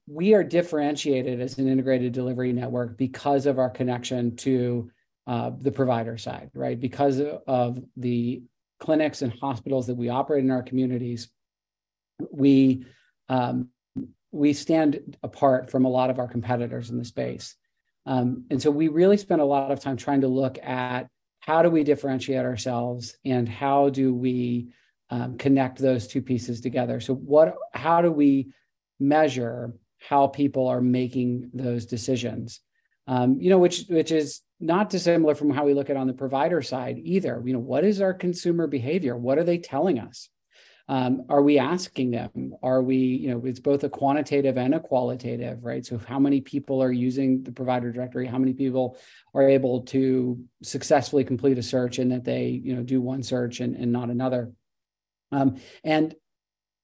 we 0.08 0.34
are 0.34 0.44
differentiated 0.44 1.42
as 1.42 1.58
an 1.58 1.68
integrated 1.68 2.14
delivery 2.14 2.54
network 2.54 2.98
because 2.98 3.46
of 3.46 3.60
our 3.60 3.70
connection 3.70 4.36
to 4.38 4.92
uh, 5.28 5.52
the 5.62 5.72
provider 5.72 6.18
side, 6.18 6.50
right? 6.54 6.80
Because 6.80 7.22
of 7.48 7.80
the 7.98 8.42
clinics 8.80 9.22
and 9.22 9.34
hospitals 9.40 9.88
that 9.88 9.96
we 9.96 10.10
operate 10.10 10.44
in 10.44 10.52
our 10.52 10.64
communities, 10.64 11.30
we 12.32 12.86
um, 13.28 13.70
we 14.32 14.54
stand 14.54 15.18
apart 15.24 15.70
from 15.70 15.86
a 15.86 15.90
lot 15.90 16.10
of 16.10 16.20
our 16.20 16.28
competitors 16.28 16.90
in 16.90 16.98
the 16.98 17.06
space. 17.06 17.56
Um, 18.06 18.46
and 18.50 18.62
so 18.62 18.72
we 18.72 18.88
really 18.88 19.18
spend 19.18 19.42
a 19.42 19.46
lot 19.46 19.72
of 19.72 19.80
time 19.80 19.98
trying 19.98 20.22
to 20.22 20.28
look 20.28 20.58
at 20.64 21.08
how 21.40 21.62
do 21.62 21.70
we 21.70 21.84
differentiate 21.84 22.46
ourselves 22.46 23.18
and 23.26 23.48
how 23.48 23.90
do 23.90 24.14
we 24.14 24.70
um, 25.10 25.38
connect 25.38 25.80
those 25.80 26.08
two 26.08 26.22
pieces 26.22 26.62
together. 26.62 27.00
So 27.00 27.16
what 27.16 27.56
how 27.74 28.02
do 28.02 28.12
we 28.12 28.54
measure 29.00 29.74
how 30.00 30.28
people 30.28 30.68
are 30.68 30.82
making 30.82 31.52
those 31.54 31.86
decisions? 31.86 32.62
Um, 33.10 33.42
you 33.42 33.50
know, 33.50 33.58
which 33.58 33.86
which 33.90 34.12
is 34.12 34.42
not 34.60 34.92
dissimilar 34.92 35.34
from 35.34 35.50
how 35.50 35.66
we 35.66 35.74
look 35.74 35.90
at 35.90 35.98
on 35.98 36.06
the 36.06 36.14
provider 36.14 36.62
side 36.62 37.00
either. 37.04 37.42
You 37.44 37.54
know, 37.54 37.60
what 37.60 37.84
is 37.84 38.02
our 38.02 38.14
consumer 38.14 38.68
behavior? 38.68 39.18
What 39.18 39.40
are 39.40 39.44
they 39.44 39.58
telling 39.58 39.98
us? 39.98 40.30
Um, 40.88 41.26
are 41.28 41.42
we 41.42 41.58
asking 41.58 42.12
them? 42.12 42.54
Are 42.62 42.84
we, 42.84 42.98
you 42.98 43.32
know, 43.32 43.46
it's 43.46 43.60
both 43.60 43.84
a 43.84 43.90
quantitative 43.90 44.58
and 44.58 44.76
a 44.76 44.80
qualitative, 44.80 45.64
right? 45.64 45.84
So, 45.84 45.98
how 45.98 46.20
many 46.20 46.42
people 46.42 46.84
are 46.84 46.92
using 46.92 47.42
the 47.42 47.52
provider 47.52 47.92
directory? 47.92 48.28
How 48.28 48.38
many 48.38 48.54
people 48.54 48.98
are 49.34 49.50
able 49.50 49.82
to 49.86 50.44
successfully 50.62 51.24
complete 51.24 51.58
a 51.58 51.64
search 51.64 51.98
and 51.98 52.12
that 52.12 52.26
they, 52.26 52.48
you 52.48 52.76
know, 52.76 52.84
do 52.84 53.02
one 53.02 53.24
search 53.24 53.60
and, 53.60 53.76
and 53.76 53.92
not 53.92 54.12
another? 54.12 54.52
Um, 55.32 55.60
and 55.84 56.14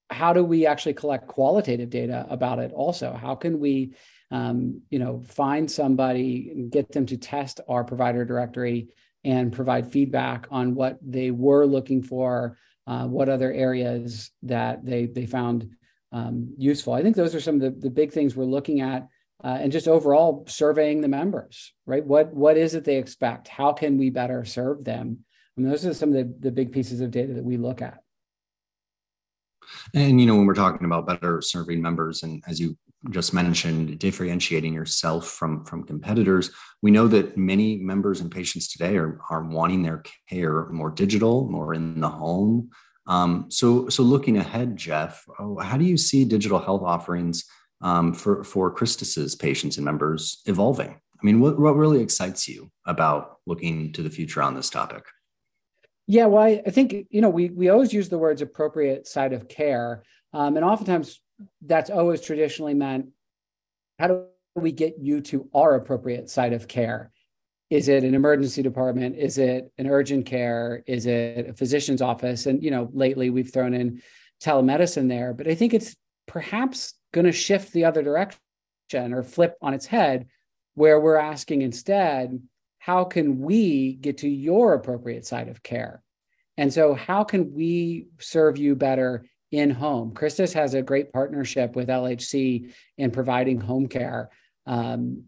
how 0.10 0.34
do 0.34 0.44
we 0.44 0.65
actually 0.65 0.94
collect 0.94 1.27
qualitative 1.27 1.91
data 1.91 2.25
about 2.29 2.60
it 2.60 2.72
also? 2.72 3.13
How 3.13 3.36
can 3.36 3.60
we, 3.60 3.96
um, 4.36 4.82
you 4.89 5.00
know, 5.00 5.22
find 5.25 5.70
somebody 5.72 6.68
get 6.70 6.92
them 6.92 7.06
to 7.06 7.18
test 7.18 7.62
our 7.70 7.86
provider 7.86 8.25
directory 8.25 8.89
and 9.24 9.54
provide 9.54 9.92
feedback 9.92 10.48
on 10.51 10.75
what 10.75 10.98
they 11.01 11.32
were 11.32 11.65
looking 11.65 12.04
for 12.04 12.58
uh, 12.88 13.06
what 13.06 13.30
other 13.30 13.51
areas 13.51 14.32
that 14.44 14.86
they 14.86 15.06
they 15.06 15.25
found 15.25 15.70
um, 16.12 16.54
useful. 16.58 16.94
I 16.94 17.01
think 17.01 17.15
those 17.15 17.34
are 17.34 17.39
some 17.39 17.56
of 17.56 17.62
the, 17.62 17.72
the 17.72 17.89
big 17.89 18.12
things 18.12 18.36
we're 18.36 18.46
looking 18.46 18.82
at, 18.82 19.08
uh, 19.44 19.58
and 19.62 19.72
just 19.72 19.88
overall 19.88 20.46
surveying 20.48 21.01
the 21.01 21.08
members. 21.08 21.74
Right, 21.86 22.06
what 22.06 22.34
what 22.34 22.58
is 22.58 22.75
it 22.75 22.84
they 22.84 22.98
expect? 22.98 23.48
How 23.48 23.72
can 23.72 23.98
we 23.98 24.10
better 24.10 24.44
serve 24.44 24.84
them? 24.84 25.20
Mean, 25.58 25.70
those 25.70 25.86
are 25.86 25.94
some 25.94 26.10
of 26.10 26.15
the, 26.15 26.36
the 26.42 26.51
big 26.51 26.74
pieces 26.74 27.00
of 27.00 27.12
data 27.12 27.34
that 27.34 27.44
we 27.44 27.56
look 27.56 27.82
at. 27.82 28.00
And 29.94 30.20
you 30.20 30.27
know, 30.27 30.36
when 30.36 30.46
we're 30.46 30.54
talking 30.54 30.86
about 30.86 31.08
better 31.08 31.42
serving 31.42 31.82
members, 31.82 32.22
and 32.24 32.44
as 32.48 32.60
you 32.60 32.77
just 33.09 33.33
mentioned 33.33 34.00
differentiating 34.00 34.74
yourself 34.74 35.27
from 35.27 35.63
from 35.65 35.83
competitors. 35.83 36.51
We 36.81 36.91
know 36.91 37.07
that 37.07 37.38
many 37.38 37.77
members 37.77 38.21
and 38.21 38.31
patients 38.31 38.67
today 38.67 38.97
are, 38.97 39.19
are 39.29 39.43
wanting 39.43 39.83
their 39.83 40.03
care 40.29 40.67
more 40.69 40.91
digital 40.91 41.50
more 41.50 41.74
in 41.74 42.00
the 42.00 42.09
home. 42.09 42.69
Um, 43.07 43.45
so 43.50 43.89
so 43.89 44.01
looking 44.03 44.38
ahead 44.38 44.77
jeff 44.77 45.25
oh, 45.39 45.59
how 45.59 45.77
do 45.77 45.85
you 45.85 45.97
see 45.97 46.25
digital 46.25 46.59
health 46.59 46.81
offerings 46.81 47.45
um, 47.81 48.13
for 48.13 48.43
for 48.43 48.71
christus's 48.71 49.35
patients 49.35 49.77
and 49.77 49.85
members 49.85 50.41
evolving? 50.45 50.89
I 50.89 51.25
mean 51.25 51.39
what, 51.39 51.59
what 51.59 51.75
really 51.75 52.01
excites 52.01 52.47
you 52.47 52.71
about 52.85 53.38
looking 53.45 53.93
to 53.93 54.01
the 54.01 54.09
future 54.09 54.41
on 54.41 54.55
this 54.55 54.69
topic? 54.69 55.05
Yeah 56.07 56.25
well 56.25 56.43
i, 56.43 56.62
I 56.65 56.71
think 56.71 57.07
you 57.09 57.21
know 57.21 57.29
we 57.29 57.50
we 57.50 57.69
always 57.69 57.93
use 57.93 58.09
the 58.09 58.17
words 58.17 58.41
appropriate 58.41 59.07
side 59.07 59.33
of 59.33 59.47
care 59.47 60.03
um, 60.33 60.57
and 60.57 60.65
oftentimes 60.65 61.21
that's 61.62 61.89
always 61.89 62.22
traditionally 62.22 62.74
meant 62.74 63.08
how 64.00 64.08
do 64.08 64.25
we 64.56 64.72
get 64.72 64.96
you 65.00 65.22
to 65.22 65.50
our 65.54 65.75
appropriate 65.75 66.30
site 66.30 66.54
of 66.54 66.68
care? 66.68 67.12
Is 67.70 67.88
it 67.88 68.04
an 68.04 68.13
emergency 68.13 68.62
department? 68.62 69.18
Is 69.18 69.38
it 69.38 69.72
an 69.77 69.88
urgent 69.88 70.25
care? 70.25 70.84
Is 70.86 71.06
it 71.06 71.50
a 71.50 71.54
physician's 71.54 72.01
office? 72.01 72.46
And 72.46 72.63
you 72.63 72.72
know, 72.72 72.89
lately 72.94 73.30
we've 73.30 73.51
thrown 73.51 73.74
in 73.74 74.01
telemedicine 74.42 75.10
there, 75.10 75.34
but 75.34 75.48
I 75.48 75.56
think 75.56 75.74
it's 75.74 75.96
perhaps 76.27 76.94
going 77.13 77.25
to 77.25 77.32
shift 77.32 77.72
the 77.72 77.86
other 77.86 78.04
direction 78.04 78.39
or 78.94 79.24
flip 79.24 79.56
on 79.62 79.74
its 79.74 79.86
head, 79.86 80.27
where 80.75 81.00
we're 81.00 81.18
asking 81.18 81.62
instead, 81.62 82.39
how 82.80 83.04
can 83.04 83.39
we 83.39 83.94
get 83.94 84.20
to 84.20 84.30
your 84.30 84.74
appropriate 84.74 85.25
site 85.25 85.48
of 85.48 85.63
care? 85.63 86.04
And 86.58 86.72
so, 86.72 86.94
how 86.94 87.24
can 87.24 87.54
we 87.54 88.08
serve 88.20 88.58
you 88.58 88.75
better 88.75 89.25
in 89.52 89.70
home. 89.70 90.14
Christus 90.14 90.54
has 90.54 90.74
a 90.74 90.82
great 90.82 91.14
partnership 91.14 91.75
with 91.75 91.88
LHC 91.88 92.74
in 92.98 93.12
providing 93.12 93.60
home 93.60 93.88
care. 93.88 94.30
Um, 94.66 95.24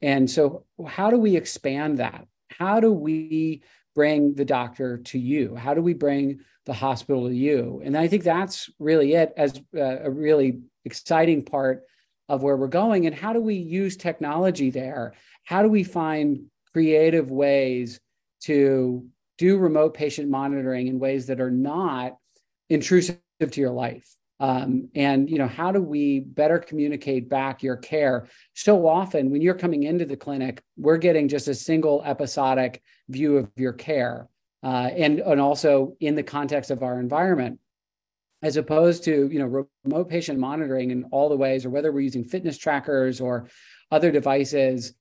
and 0.00 0.30
so, 0.30 0.64
how 0.86 1.10
do 1.10 1.18
we 1.18 1.36
expand 1.36 1.98
that? 1.98 2.26
How 2.48 2.80
do 2.80 2.92
we 2.92 3.62
bring 3.94 4.34
the 4.34 4.44
doctor 4.44 4.98
to 4.98 5.18
you? 5.18 5.54
How 5.54 5.74
do 5.74 5.82
we 5.82 5.94
bring 5.94 6.40
the 6.66 6.72
hospital 6.72 7.28
to 7.28 7.34
you? 7.34 7.82
And 7.84 7.96
I 7.96 8.08
think 8.08 8.24
that's 8.24 8.70
really 8.78 9.14
it 9.14 9.32
as 9.36 9.60
a 9.74 10.10
really 10.10 10.60
exciting 10.84 11.44
part 11.44 11.82
of 12.28 12.42
where 12.42 12.56
we're 12.56 12.68
going. 12.68 13.06
And 13.06 13.14
how 13.14 13.32
do 13.32 13.40
we 13.40 13.54
use 13.54 13.96
technology 13.96 14.70
there? 14.70 15.14
How 15.44 15.62
do 15.62 15.68
we 15.68 15.84
find 15.84 16.46
creative 16.72 17.30
ways 17.30 18.00
to 18.44 19.06
do 19.38 19.58
remote 19.58 19.94
patient 19.94 20.30
monitoring 20.30 20.86
in 20.86 20.98
ways 20.98 21.26
that 21.26 21.40
are 21.40 21.50
not 21.50 22.16
intrusive 22.70 23.18
to 23.50 23.60
your 23.60 23.70
life. 23.70 24.08
Um, 24.40 24.88
and 24.96 25.30
you 25.30 25.38
know 25.38 25.46
how 25.46 25.70
do 25.70 25.80
we 25.80 26.20
better 26.20 26.58
communicate 26.58 27.28
back 27.28 27.62
your 27.62 27.76
care? 27.76 28.26
So 28.54 28.88
often 28.88 29.30
when 29.30 29.40
you're 29.40 29.54
coming 29.54 29.84
into 29.84 30.04
the 30.04 30.16
clinic 30.16 30.62
we're 30.76 30.96
getting 30.96 31.28
just 31.28 31.48
a 31.48 31.54
single 31.54 32.02
episodic 32.04 32.82
view 33.08 33.36
of 33.36 33.50
your 33.56 33.72
care 33.72 34.28
uh, 34.64 34.90
and 34.96 35.20
and 35.20 35.40
also 35.40 35.96
in 36.00 36.14
the 36.14 36.22
context 36.22 36.70
of 36.70 36.82
our 36.82 36.98
environment 36.98 37.60
as 38.42 38.56
opposed 38.56 39.04
to 39.04 39.28
you 39.30 39.38
know 39.38 39.66
remote 39.84 40.08
patient 40.08 40.38
monitoring 40.38 40.90
in 40.90 41.04
all 41.12 41.28
the 41.28 41.36
ways 41.36 41.64
or 41.64 41.70
whether 41.70 41.92
we're 41.92 42.00
using 42.00 42.24
fitness 42.24 42.58
trackers 42.58 43.20
or 43.20 43.48
other 43.90 44.10
devices 44.10 44.94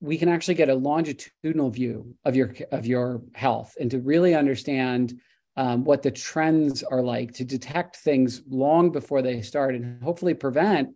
we 0.00 0.18
can 0.18 0.28
actually 0.28 0.54
get 0.54 0.68
a 0.68 0.74
longitudinal 0.74 1.70
view 1.70 2.14
of 2.24 2.36
your 2.36 2.54
of 2.70 2.86
your 2.86 3.22
health 3.34 3.74
and 3.80 3.90
to 3.90 4.00
really 4.00 4.34
understand 4.34 5.18
um, 5.56 5.84
what 5.84 6.02
the 6.02 6.10
trends 6.10 6.82
are 6.82 7.02
like 7.02 7.32
to 7.34 7.44
detect 7.44 7.96
things 7.96 8.42
long 8.48 8.90
before 8.90 9.22
they 9.22 9.42
start 9.42 9.74
and 9.74 10.02
hopefully 10.02 10.34
prevent 10.34 10.90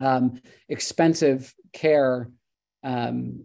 um, 0.00 0.40
expensive 0.68 1.54
care 1.72 2.30
um, 2.82 3.44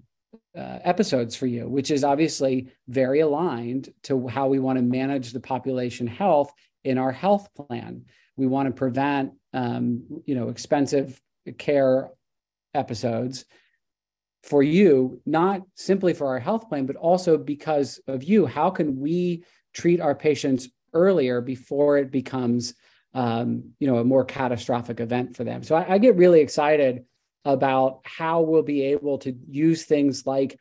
uh, 0.57 0.79
episodes 0.83 1.35
for 1.35 1.47
you, 1.47 1.67
which 1.67 1.91
is 1.91 2.03
obviously 2.03 2.67
very 2.87 3.21
aligned 3.21 3.89
to 4.03 4.27
how 4.27 4.47
we 4.47 4.59
want 4.59 4.77
to 4.77 4.83
manage 4.83 5.31
the 5.31 5.39
population 5.39 6.07
health 6.07 6.51
in 6.83 6.97
our 6.97 7.11
health 7.11 7.49
plan. 7.55 8.05
We 8.37 8.47
want 8.47 8.67
to 8.67 8.73
prevent, 8.73 9.33
um, 9.53 10.03
you 10.25 10.35
know, 10.35 10.49
expensive 10.49 11.21
care 11.57 12.09
episodes 12.73 13.45
for 14.43 14.63
you, 14.63 15.21
not 15.25 15.61
simply 15.75 16.13
for 16.13 16.27
our 16.27 16.39
health 16.39 16.67
plan, 16.69 16.85
but 16.85 16.95
also 16.95 17.37
because 17.37 17.99
of 18.07 18.23
you. 18.23 18.45
How 18.45 18.71
can 18.71 18.99
we 18.99 19.43
treat 19.73 20.01
our 20.01 20.15
patients 20.15 20.69
earlier 20.93 21.41
before 21.41 21.97
it 21.97 22.11
becomes 22.11 22.73
um, 23.13 23.71
you 23.79 23.87
know 23.87 23.97
a 23.97 24.03
more 24.03 24.23
catastrophic 24.23 24.99
event 24.99 25.35
for 25.35 25.43
them. 25.43 25.63
So 25.63 25.75
I, 25.75 25.93
I, 25.93 25.97
get 25.97 26.15
really 26.15 26.39
excited 26.39 27.03
about 27.43 28.01
how 28.03 28.41
we'll 28.41 28.63
be 28.63 28.83
able 28.83 29.17
to 29.19 29.35
use 29.49 29.83
things 29.83 30.25
like 30.25 30.57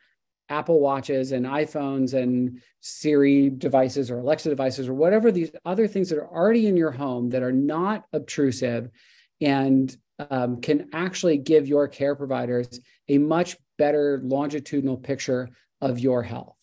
apple 0.49 0.81
watches 0.81 1.31
and 1.31 1.45
iphones 1.45 2.13
and 2.13 2.61
siri 2.81 3.49
devices 3.49 4.11
or 4.11 4.19
alexa 4.19 4.49
devices 4.49 4.89
or 4.89 4.93
whatever 4.93 5.31
these 5.31 5.51
other 5.63 5.87
things 5.87 6.09
that 6.09 6.17
are 6.17 6.27
already 6.27 6.67
in 6.67 6.75
your 6.75 6.91
home 6.91 7.29
that 7.29 7.41
are 7.41 7.53
not 7.53 8.03
obtrusive 8.11 8.89
and 9.39 9.95
um, 10.29 10.59
can 10.59 10.89
actually 10.93 11.37
give 11.37 11.67
your 11.67 11.87
care 11.87 12.15
providers 12.15 12.81
a 13.07 13.17
much 13.17 13.55
better 13.77 14.19
longitudinal 14.23 14.97
picture 14.97 15.49
of 15.79 15.99
your 15.99 16.21
health 16.21 16.60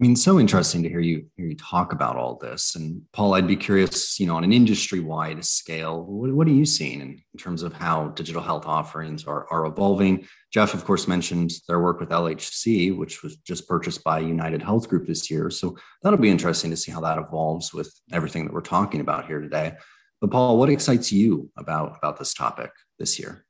I 0.00 0.02
mean, 0.02 0.16
so 0.16 0.40
interesting 0.40 0.82
to 0.82 0.88
hear 0.88 0.98
you 0.98 1.26
hear 1.36 1.46
you 1.46 1.54
talk 1.54 1.92
about 1.92 2.16
all 2.16 2.36
this. 2.36 2.74
And 2.74 3.02
Paul, 3.12 3.34
I'd 3.34 3.46
be 3.46 3.54
curious, 3.54 4.18
you 4.18 4.26
know, 4.26 4.34
on 4.34 4.42
an 4.42 4.52
industry-wide 4.52 5.44
scale, 5.44 6.02
what, 6.02 6.32
what 6.32 6.48
are 6.48 6.52
you 6.52 6.64
seeing 6.64 7.00
in, 7.00 7.10
in, 7.10 7.38
terms 7.38 7.62
of 7.62 7.72
how 7.72 8.08
digital 8.08 8.42
health 8.42 8.66
offerings 8.66 9.24
are, 9.24 9.46
are 9.52 9.66
evolving? 9.66 10.26
Jeff, 10.52 10.74
of 10.74 10.84
course, 10.84 11.06
mentioned 11.06 11.52
their 11.68 11.80
work 11.80 12.00
with 12.00 12.08
LHC, 12.08 12.96
which 12.96 13.22
was 13.22 13.36
just 13.36 13.68
purchased 13.68 14.02
by 14.02 14.18
United 14.18 14.62
Health 14.62 14.88
Group 14.88 15.06
this 15.06 15.30
year. 15.30 15.48
So 15.48 15.76
that'll 16.02 16.18
be 16.18 16.30
interesting 16.30 16.72
to 16.72 16.76
see 16.76 16.90
how 16.90 17.00
that 17.02 17.18
evolves 17.18 17.72
with 17.72 17.94
everything 18.12 18.46
that 18.46 18.52
we're 18.52 18.62
talking 18.62 19.00
about 19.00 19.28
here 19.28 19.40
today. 19.40 19.74
But 20.20 20.32
Paul, 20.32 20.58
what 20.58 20.70
excites 20.70 21.12
you 21.12 21.50
about 21.56 21.98
about 21.98 22.18
this 22.18 22.34
topic 22.34 22.72
this 22.98 23.20
year? 23.20 23.44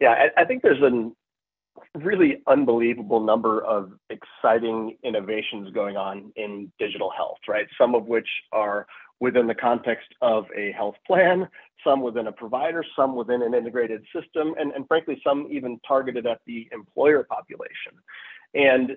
Yeah, 0.00 0.10
I, 0.36 0.42
I 0.42 0.44
think 0.44 0.62
there's 0.62 0.82
an 0.82 1.14
really 1.96 2.42
unbelievable 2.46 3.20
number 3.20 3.64
of 3.64 3.92
exciting 4.10 4.96
innovations 5.02 5.70
going 5.72 5.96
on 5.96 6.32
in 6.36 6.70
digital 6.78 7.10
health, 7.10 7.38
right? 7.48 7.66
Some 7.78 7.94
of 7.94 8.06
which 8.06 8.28
are 8.52 8.86
within 9.20 9.46
the 9.46 9.54
context 9.54 10.08
of 10.20 10.44
a 10.54 10.72
health 10.72 10.96
plan, 11.06 11.48
some 11.82 12.02
within 12.02 12.26
a 12.26 12.32
provider, 12.32 12.84
some 12.94 13.14
within 13.14 13.42
an 13.42 13.54
integrated 13.54 14.04
system, 14.14 14.54
and, 14.58 14.72
and 14.72 14.86
frankly, 14.86 15.20
some 15.24 15.48
even 15.50 15.80
targeted 15.86 16.26
at 16.26 16.40
the 16.46 16.68
employer 16.72 17.24
population. 17.24 17.92
And 18.54 18.92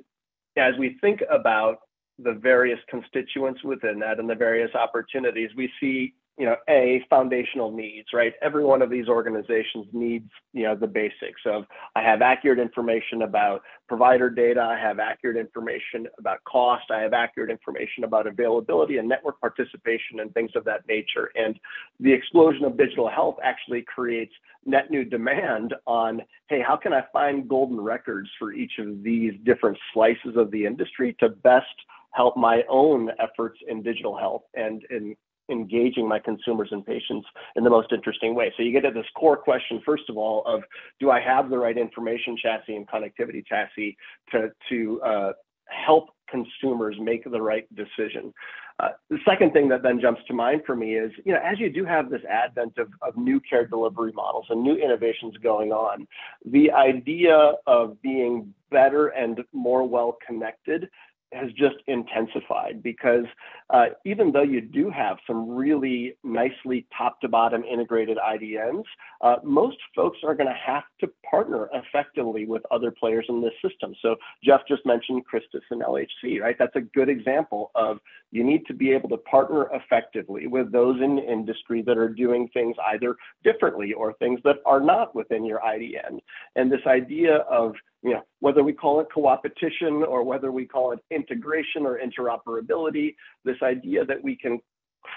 as 0.58 0.74
we 0.78 0.98
think 1.00 1.22
about 1.32 1.78
the 2.18 2.34
various 2.34 2.80
constituents 2.90 3.64
within 3.64 4.00
that 4.00 4.20
and 4.20 4.30
the 4.30 4.36
various 4.36 4.74
opportunities, 4.76 5.50
we 5.56 5.72
see 5.80 6.14
you 6.40 6.46
know, 6.46 6.56
a 6.70 7.04
foundational 7.10 7.70
needs, 7.70 8.08
right? 8.14 8.34
Every 8.42 8.64
one 8.64 8.82
of 8.82 8.90
these 8.90 9.10
organizations 9.10 9.88
needs, 9.92 10.30
you 10.54 10.64
know, 10.64 10.74
the 10.74 10.88
basics 10.88 11.42
of 11.46 11.66
I 11.98 12.02
have 12.02 12.22
accurate 12.22 12.60
information 12.60 13.24
about 13.24 13.62
provider 13.90 14.30
data, 14.30 14.62
I 14.62 14.80
have 14.80 15.00
accurate 15.00 15.36
information 15.36 16.08
about 16.18 16.42
cost, 16.46 16.86
I 16.92 17.02
have 17.02 17.12
accurate 17.12 17.52
information 17.52 18.06
about 18.06 18.26
availability 18.26 19.00
and 19.00 19.10
network 19.10 19.42
participation 19.42 20.22
and 20.22 20.34
things 20.34 20.52
of 20.56 20.64
that 20.64 20.88
nature. 20.88 21.30
And 21.36 21.60
the 22.00 22.14
explosion 22.14 22.64
of 22.64 22.78
digital 22.78 23.10
health 23.10 23.36
actually 23.44 23.82
creates 23.82 24.34
net 24.66 24.90
new 24.90 25.04
demand 25.04 25.76
on, 25.88 26.22
hey, 26.48 26.62
how 26.66 26.78
can 26.78 26.94
I 26.94 27.04
find 27.12 27.50
golden 27.50 27.82
records 27.82 28.30
for 28.40 28.54
each 28.54 28.80
of 28.80 29.04
these 29.04 29.34
different 29.44 29.78
slices 29.94 30.38
of 30.38 30.52
the 30.52 30.66
industry 30.66 31.18
to 31.20 31.28
best 31.28 31.66
help 32.12 32.38
my 32.38 32.64
own 32.70 33.10
efforts 33.20 33.60
in 33.68 33.84
digital 33.84 34.18
health 34.18 34.44
and 34.56 34.84
in 34.90 35.18
engaging 35.50 36.08
my 36.08 36.20
consumers 36.20 36.70
and 36.72 36.86
patients 36.86 37.28
in 37.56 37.64
the 37.64 37.70
most 37.70 37.92
interesting 37.92 38.36
way. 38.36 38.54
So 38.56 38.64
you 38.64 38.72
get 38.72 38.86
at 38.86 38.94
this 38.94 39.06
core 39.16 39.38
question, 39.38 39.82
first 39.86 40.10
of 40.10 40.18
all, 40.18 40.44
of 40.46 40.64
do 41.00 41.12
I 41.12 41.20
have 41.20 41.50
the 41.50 41.58
right 41.58 41.78
information 41.78 42.38
chassis 42.38 42.76
and 42.76 42.88
connectivity 42.88 43.46
chassis 43.46 43.98
to, 44.32 44.52
to 44.70 45.02
uh, 45.02 45.32
help 45.66 46.10
consumers 46.30 46.96
make 47.00 47.30
the 47.30 47.42
right 47.42 47.68
decision? 47.76 48.34
Uh, 48.80 48.90
the 49.10 49.18
second 49.26 49.52
thing 49.52 49.68
that 49.68 49.84
then 49.84 50.00
jumps 50.00 50.22
to 50.26 50.34
mind 50.34 50.62
for 50.66 50.74
me 50.74 50.96
is, 50.96 51.12
you 51.26 51.34
know, 51.34 51.40
as 51.44 51.60
you 51.60 51.70
do 51.70 51.84
have 51.84 52.10
this 52.10 52.22
advent 52.30 52.78
of, 52.78 52.88
of 53.02 53.18
new 53.18 53.40
care 53.42 53.68
delivery 53.68 54.14
models 54.14 54.46
and 54.50 54.64
new 54.64 54.76
innovations 54.76 55.36
going 55.44 55.72
on, 55.74 56.08
the 56.46 56.72
idea 56.72 57.54
of 57.68 58.02
being 58.02 58.54
better 58.72 59.08
and 59.08 59.44
more 59.52 59.86
well 59.86 60.18
connected 60.26 60.90
has 61.32 61.52
just 61.54 61.76
intensified 61.88 62.82
because 62.82 63.26
uh, 63.70 63.86
even 64.06 64.32
though 64.32 64.44
you 64.44 64.62
do 64.62 64.90
have 64.90 65.18
some 65.28 65.50
really 65.50 66.16
nicely 66.24 66.88
top 66.98 67.22
to 67.22 67.28
bottom 67.28 67.64
integrated 67.64 68.18
IDNs, 68.18 68.84
uh, 69.22 69.36
most 69.44 69.78
folks 69.96 70.18
are 70.24 70.34
going 70.34 70.48
to 70.48 70.60
have 70.66 70.84
to 71.00 71.10
partner 71.30 71.70
effectively 71.74 72.46
with 72.46 72.64
other 72.72 72.92
players 72.92 73.26
in 73.30 73.42
this 73.42 73.54
system. 73.62 73.94
So 74.02 74.16
Jeff 74.44 74.62
just 74.68 74.86
mentioned 74.86 75.26
Christus 75.26 75.64
and 75.70 75.82
LHC, 75.82 76.42
right? 76.42 76.56
That's 76.58 76.76
a 76.76 76.82
good 76.82 77.10
example 77.10 77.72
of 77.76 78.00
you 78.32 78.44
need 78.44 78.66
to 78.68 78.74
be 78.74 78.92
able 78.92 79.10
to 79.10 79.18
partner 79.18 79.70
effectively 79.74 80.48
with 80.48 80.72
those 80.72 81.02
in 81.02 81.20
industry 81.20 81.82
that 81.84 81.98
are 81.98 82.10
doing 82.10 82.48
things 82.54 82.76
either 82.92 83.16
differently 83.44 83.94
or 83.94 84.14
things 84.14 84.40
that 84.44 84.58
are 84.66 84.80
not 84.80 85.16
within 85.16 85.46
your 85.46 85.60
IDN. 85.60 86.20
And 86.56 86.72
this 86.72 86.86
idea 86.86 87.38
of 87.50 87.74
you 88.02 88.12
know, 88.12 88.22
whether 88.40 88.64
we 88.64 88.74
call 88.74 89.00
it 89.00 89.08
co-opetition 89.14 90.04
or 90.08 90.24
whether 90.24 90.52
we 90.52 90.66
call 90.66 90.92
it 90.92 91.00
integration 91.12 91.86
or 91.86 92.00
interoperability, 92.00 93.16
this 93.44 93.58
idea 93.62 94.06
that 94.06 94.24
we 94.24 94.36
can 94.36 94.60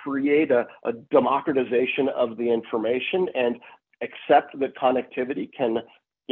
create 0.02 0.50
a, 0.50 0.66
a 0.84 0.92
democratization 1.10 2.08
of 2.16 2.36
the 2.36 2.50
information 2.50 3.28
and 3.34 3.56
accept 4.02 4.58
that 4.58 4.76
connectivity 4.76 5.48
can 5.56 5.78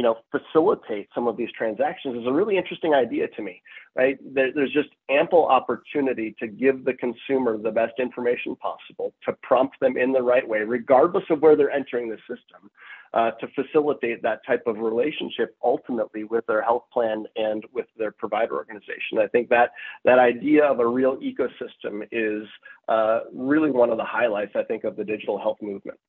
you 0.01 0.07
know, 0.07 0.17
facilitate 0.31 1.07
some 1.13 1.27
of 1.27 1.37
these 1.37 1.51
transactions 1.55 2.17
is 2.17 2.25
a 2.25 2.33
really 2.33 2.57
interesting 2.57 2.95
idea 2.95 3.27
to 3.27 3.43
me, 3.43 3.61
right? 3.95 4.17
There, 4.33 4.51
there's 4.51 4.73
just 4.73 4.89
ample 5.11 5.45
opportunity 5.45 6.35
to 6.39 6.47
give 6.47 6.85
the 6.85 6.93
consumer 6.93 7.55
the 7.59 7.69
best 7.69 7.93
information 7.99 8.55
possible, 8.55 9.13
to 9.25 9.33
prompt 9.43 9.79
them 9.79 9.97
in 9.97 10.11
the 10.11 10.23
right 10.23 10.47
way, 10.47 10.61
regardless 10.61 11.25
of 11.29 11.43
where 11.43 11.55
they're 11.55 11.69
entering 11.69 12.09
the 12.09 12.17
system, 12.21 12.71
uh, 13.13 13.29
to 13.39 13.47
facilitate 13.49 14.23
that 14.23 14.39
type 14.43 14.63
of 14.65 14.79
relationship 14.79 15.55
ultimately 15.63 16.23
with 16.23 16.47
their 16.47 16.63
health 16.63 16.85
plan 16.91 17.25
and 17.35 17.63
with 17.71 17.85
their 17.95 18.11
provider 18.11 18.55
organization. 18.55 19.19
I 19.21 19.27
think 19.27 19.49
that 19.49 19.69
that 20.03 20.17
idea 20.17 20.63
of 20.63 20.79
a 20.79 20.87
real 20.87 21.17
ecosystem 21.17 22.07
is 22.11 22.47
uh, 22.89 23.19
really 23.31 23.69
one 23.69 23.91
of 23.91 23.97
the 23.97 24.03
highlights, 24.03 24.53
I 24.55 24.63
think, 24.63 24.83
of 24.83 24.95
the 24.95 25.03
digital 25.03 25.37
health 25.37 25.57
movement. 25.61 25.99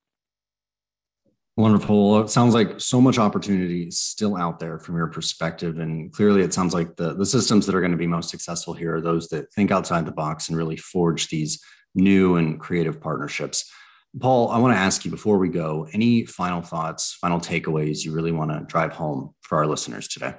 Wonderful. 1.57 2.23
It 2.23 2.31
sounds 2.31 2.55
like 2.55 2.81
so 2.81 2.99
much 2.99 3.19
opportunity 3.19 3.89
is 3.89 4.01
still 4.01 4.37
out 4.37 4.59
there 4.59 4.79
from 4.79 4.97
your 4.97 5.09
perspective. 5.09 5.79
And 5.79 6.11
clearly, 6.11 6.41
it 6.41 6.55
sounds 6.55 6.73
like 6.73 6.97
the, 6.97 7.13
the 7.15 7.27
systems 7.27 7.67
that 7.67 7.75
are 7.75 7.81
going 7.81 7.93
to 7.93 7.99
be 7.99 8.07
most 8.07 8.31
successful 8.31 8.73
here 8.73 8.97
are 8.97 9.01
those 9.03 9.29
that 9.29 9.53
think 9.53 9.71
outside 9.71 10.07
the 10.07 10.13
box 10.13 10.49
and 10.49 10.57
really 10.57 10.79
forge 10.79 11.29
these 11.29 11.63
new 11.95 12.37
and 12.37 12.59
creative 12.59 13.03
partnerships. 13.03 13.71
Paul, 14.19 14.49
I 14.51 14.59
want 14.59 14.75
to 14.75 14.81
ask 14.81 15.05
you 15.05 15.11
before 15.11 15.37
we 15.37 15.51
go 15.51 15.89
any 15.93 16.25
final 16.25 16.63
thoughts, 16.63 17.13
final 17.15 17.39
takeaways 17.39 18.05
you 18.05 18.13
really 18.13 18.33
want 18.33 18.51
to 18.51 18.65
drive 18.67 18.93
home 18.93 19.35
for 19.43 19.59
our 19.59 19.67
listeners 19.67 20.09
today? 20.09 20.35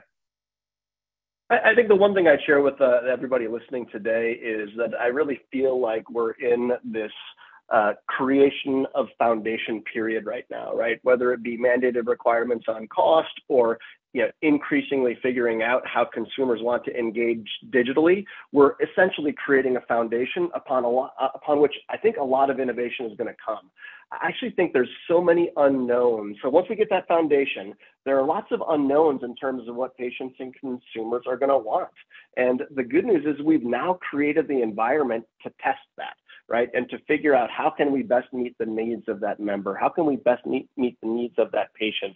I 1.50 1.76
think 1.76 1.88
the 1.88 1.96
one 1.96 2.16
thing 2.16 2.28
I'd 2.28 2.42
share 2.46 2.62
with 2.62 2.80
uh, 2.82 3.02
everybody 3.12 3.48
listening 3.48 3.86
today 3.92 4.32
is 4.32 4.70
that 4.78 5.00
I 5.00 5.08
really 5.08 5.42
feel 5.52 5.80
like 5.80 6.10
we're 6.10 6.32
in 6.32 6.72
this 6.84 7.12
uh, 7.70 7.94
creation 8.08 8.86
of 8.96 9.08
foundation 9.18 9.82
period 9.92 10.26
right 10.26 10.46
now, 10.50 10.76
right? 10.76 11.00
Whether 11.04 11.34
it 11.34 11.44
be 11.44 11.58
mandated 11.58 12.08
requirements 12.08 12.66
on 12.68 12.88
cost 12.88 13.32
or 13.48 13.80
you 14.14 14.22
know, 14.22 14.30
increasingly 14.44 15.18
figuring 15.24 15.64
out 15.64 15.82
how 15.88 16.06
consumers 16.06 16.60
want 16.62 16.86
to 16.86 16.96
engage 16.96 17.50
digitally, 17.72 18.24
we're 18.52 18.74
essentially 18.80 19.34
creating 19.34 19.76
a 19.76 19.82
foundation 19.82 20.52
upon 20.54 20.84
a 20.84 20.90
lot, 20.90 21.14
upon 21.34 21.60
which 21.60 21.74
I 21.90 21.98
think 21.98 22.18
a 22.18 22.24
lot 22.24 22.52
of 22.52 22.60
innovation 22.60 23.08
is 23.08 23.18
going 23.18 23.30
to 23.30 23.36
come. 23.44 23.72
I 24.12 24.28
actually 24.28 24.52
think 24.52 24.72
there's 24.72 24.90
so 25.08 25.20
many 25.20 25.50
unknowns. 25.58 26.38
So 26.44 26.50
once 26.50 26.68
we 26.70 26.76
get 26.76 26.90
that 26.92 27.08
foundation, 27.08 27.74
there 28.06 28.20
are 28.20 28.24
lots 28.24 28.48
of 28.52 28.62
unknowns 28.70 29.22
in 29.24 29.36
terms 29.36 29.68
of 29.68 29.76
what 29.76 29.98
patients 29.98 30.36
and 30.40 30.54
consumers 30.54 31.24
are 31.28 31.38
going 31.38 31.50
to 31.50 31.58
want. 31.58 31.90
And 32.38 32.62
the 32.76 32.84
good 32.84 33.06
news 33.06 33.26
is 33.26 33.44
we've 33.44 33.66
now 33.66 33.98
created 34.08 34.48
the 34.48 34.62
environment 34.62 35.26
to 35.42 35.50
test 35.64 35.80
that 35.98 36.14
right? 36.48 36.70
And 36.74 36.90
to 36.90 37.00
figure 37.08 37.36
out 37.36 37.50
how 37.50 37.70
can 37.70 37.92
we 37.92 38.04
best 38.04 38.32
meet 38.34 38.58
the 38.58 38.66
needs 38.66 39.08
of 39.08 39.20
that 39.22 39.40
member? 39.40 39.76
How 39.76 39.90
can 39.90 40.06
we 40.06 40.18
best 40.18 40.46
meet, 40.46 40.70
meet 40.78 41.00
the 41.02 41.08
needs 41.08 41.36
of 41.38 41.52
that 41.52 41.74
patient? 41.74 42.16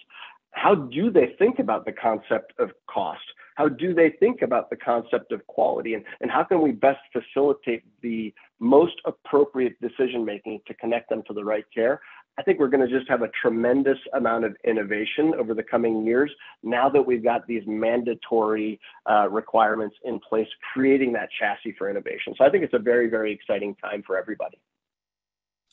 How 0.51 0.75
do 0.75 1.11
they 1.11 1.35
think 1.37 1.59
about 1.59 1.85
the 1.85 1.91
concept 1.91 2.53
of 2.59 2.71
cost? 2.87 3.21
How 3.55 3.69
do 3.69 3.93
they 3.93 4.11
think 4.19 4.41
about 4.41 4.69
the 4.69 4.75
concept 4.75 5.31
of 5.31 5.45
quality? 5.47 5.93
And, 5.93 6.03
and 6.21 6.29
how 6.29 6.43
can 6.43 6.61
we 6.61 6.71
best 6.71 6.99
facilitate 7.11 7.83
the 8.01 8.33
most 8.59 8.95
appropriate 9.05 9.79
decision 9.81 10.25
making 10.25 10.61
to 10.67 10.73
connect 10.75 11.09
them 11.09 11.23
to 11.27 11.33
the 11.33 11.43
right 11.43 11.65
care? 11.73 12.01
I 12.39 12.43
think 12.43 12.59
we're 12.59 12.67
going 12.67 12.87
to 12.87 12.99
just 12.99 13.09
have 13.09 13.23
a 13.23 13.29
tremendous 13.41 13.97
amount 14.13 14.45
of 14.45 14.55
innovation 14.63 15.33
over 15.39 15.55
the 15.55 15.63
coming 15.63 16.05
years 16.05 16.31
now 16.61 16.87
that 16.87 17.01
we've 17.01 17.23
got 17.23 17.47
these 17.47 17.63
mandatory 17.65 18.79
uh, 19.09 19.27
requirements 19.29 19.95
in 20.03 20.19
place, 20.19 20.47
creating 20.73 21.13
that 21.13 21.29
chassis 21.39 21.73
for 21.77 21.89
innovation. 21.89 22.35
So 22.37 22.45
I 22.45 22.49
think 22.49 22.63
it's 22.63 22.75
a 22.75 22.79
very, 22.79 23.09
very 23.09 23.33
exciting 23.33 23.75
time 23.75 24.03
for 24.05 24.17
everybody. 24.17 24.59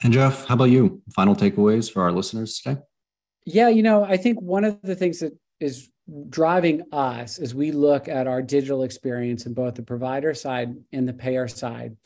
And 0.02 0.12
Jeff, 0.12 0.46
how 0.46 0.54
about 0.54 0.64
you? 0.64 1.02
Final 1.14 1.36
takeaways 1.36 1.92
for 1.92 2.02
our 2.02 2.12
listeners 2.12 2.58
today? 2.58 2.80
Yeah, 3.44 3.68
you 3.68 3.82
know, 3.82 4.02
I 4.02 4.16
think 4.16 4.40
one 4.40 4.64
of 4.64 4.80
the 4.82 4.94
things 4.94 5.20
that 5.20 5.36
is 5.60 5.90
driving 6.30 6.82
us 6.92 7.38
as 7.38 7.54
we 7.54 7.72
look 7.72 8.08
at 8.08 8.26
our 8.26 8.40
digital 8.40 8.82
experience 8.82 9.44
in 9.44 9.54
both 9.54 9.74
the 9.74 9.82
provider 9.82 10.32
side 10.34 10.76
and 10.92 11.06
the 11.06 11.12
payer 11.12 11.46
side 11.46 11.96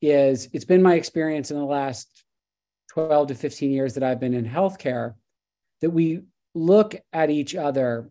is 0.00 0.48
it's 0.52 0.64
been 0.64 0.82
my 0.82 0.94
experience 0.94 1.50
in 1.50 1.56
the 1.56 1.64
last 1.64 2.24
12 2.96 3.28
to 3.28 3.34
15 3.34 3.70
years 3.70 3.92
that 3.92 4.02
I've 4.02 4.18
been 4.18 4.32
in 4.32 4.48
healthcare 4.48 5.16
that 5.82 5.90
we 5.90 6.22
look 6.54 6.94
at 7.12 7.28
each 7.28 7.54
other 7.54 8.08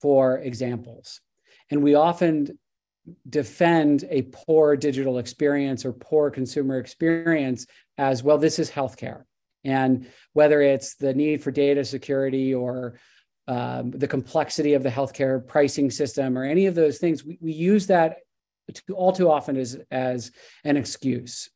for 0.00 0.38
examples. 0.38 1.20
And 1.70 1.84
we 1.84 1.94
often 1.94 2.58
defend 3.28 4.04
a 4.10 4.22
poor 4.22 4.74
digital 4.74 5.18
experience 5.18 5.84
or 5.84 5.92
poor 5.92 6.32
consumer 6.32 6.78
experience 6.80 7.66
as 7.96 8.24
well, 8.24 8.38
this 8.38 8.58
is 8.58 8.68
healthcare. 8.68 9.22
And 9.62 10.08
whether 10.32 10.62
it's 10.62 10.96
the 10.96 11.14
need 11.14 11.40
for 11.40 11.52
data 11.52 11.84
security 11.84 12.52
or 12.52 12.98
um, 13.46 13.92
the 13.92 14.08
complexity 14.08 14.74
of 14.74 14.82
the 14.82 14.90
healthcare 14.90 15.46
pricing 15.46 15.92
system 15.92 16.36
or 16.36 16.42
any 16.42 16.66
of 16.66 16.74
those 16.74 16.98
things, 16.98 17.24
we, 17.24 17.38
we 17.40 17.52
use 17.52 17.86
that 17.86 18.16
all 18.92 19.12
too 19.12 19.30
often 19.30 19.56
as, 19.56 19.78
as 19.92 20.32
an 20.64 20.76
excuse. 20.76 21.50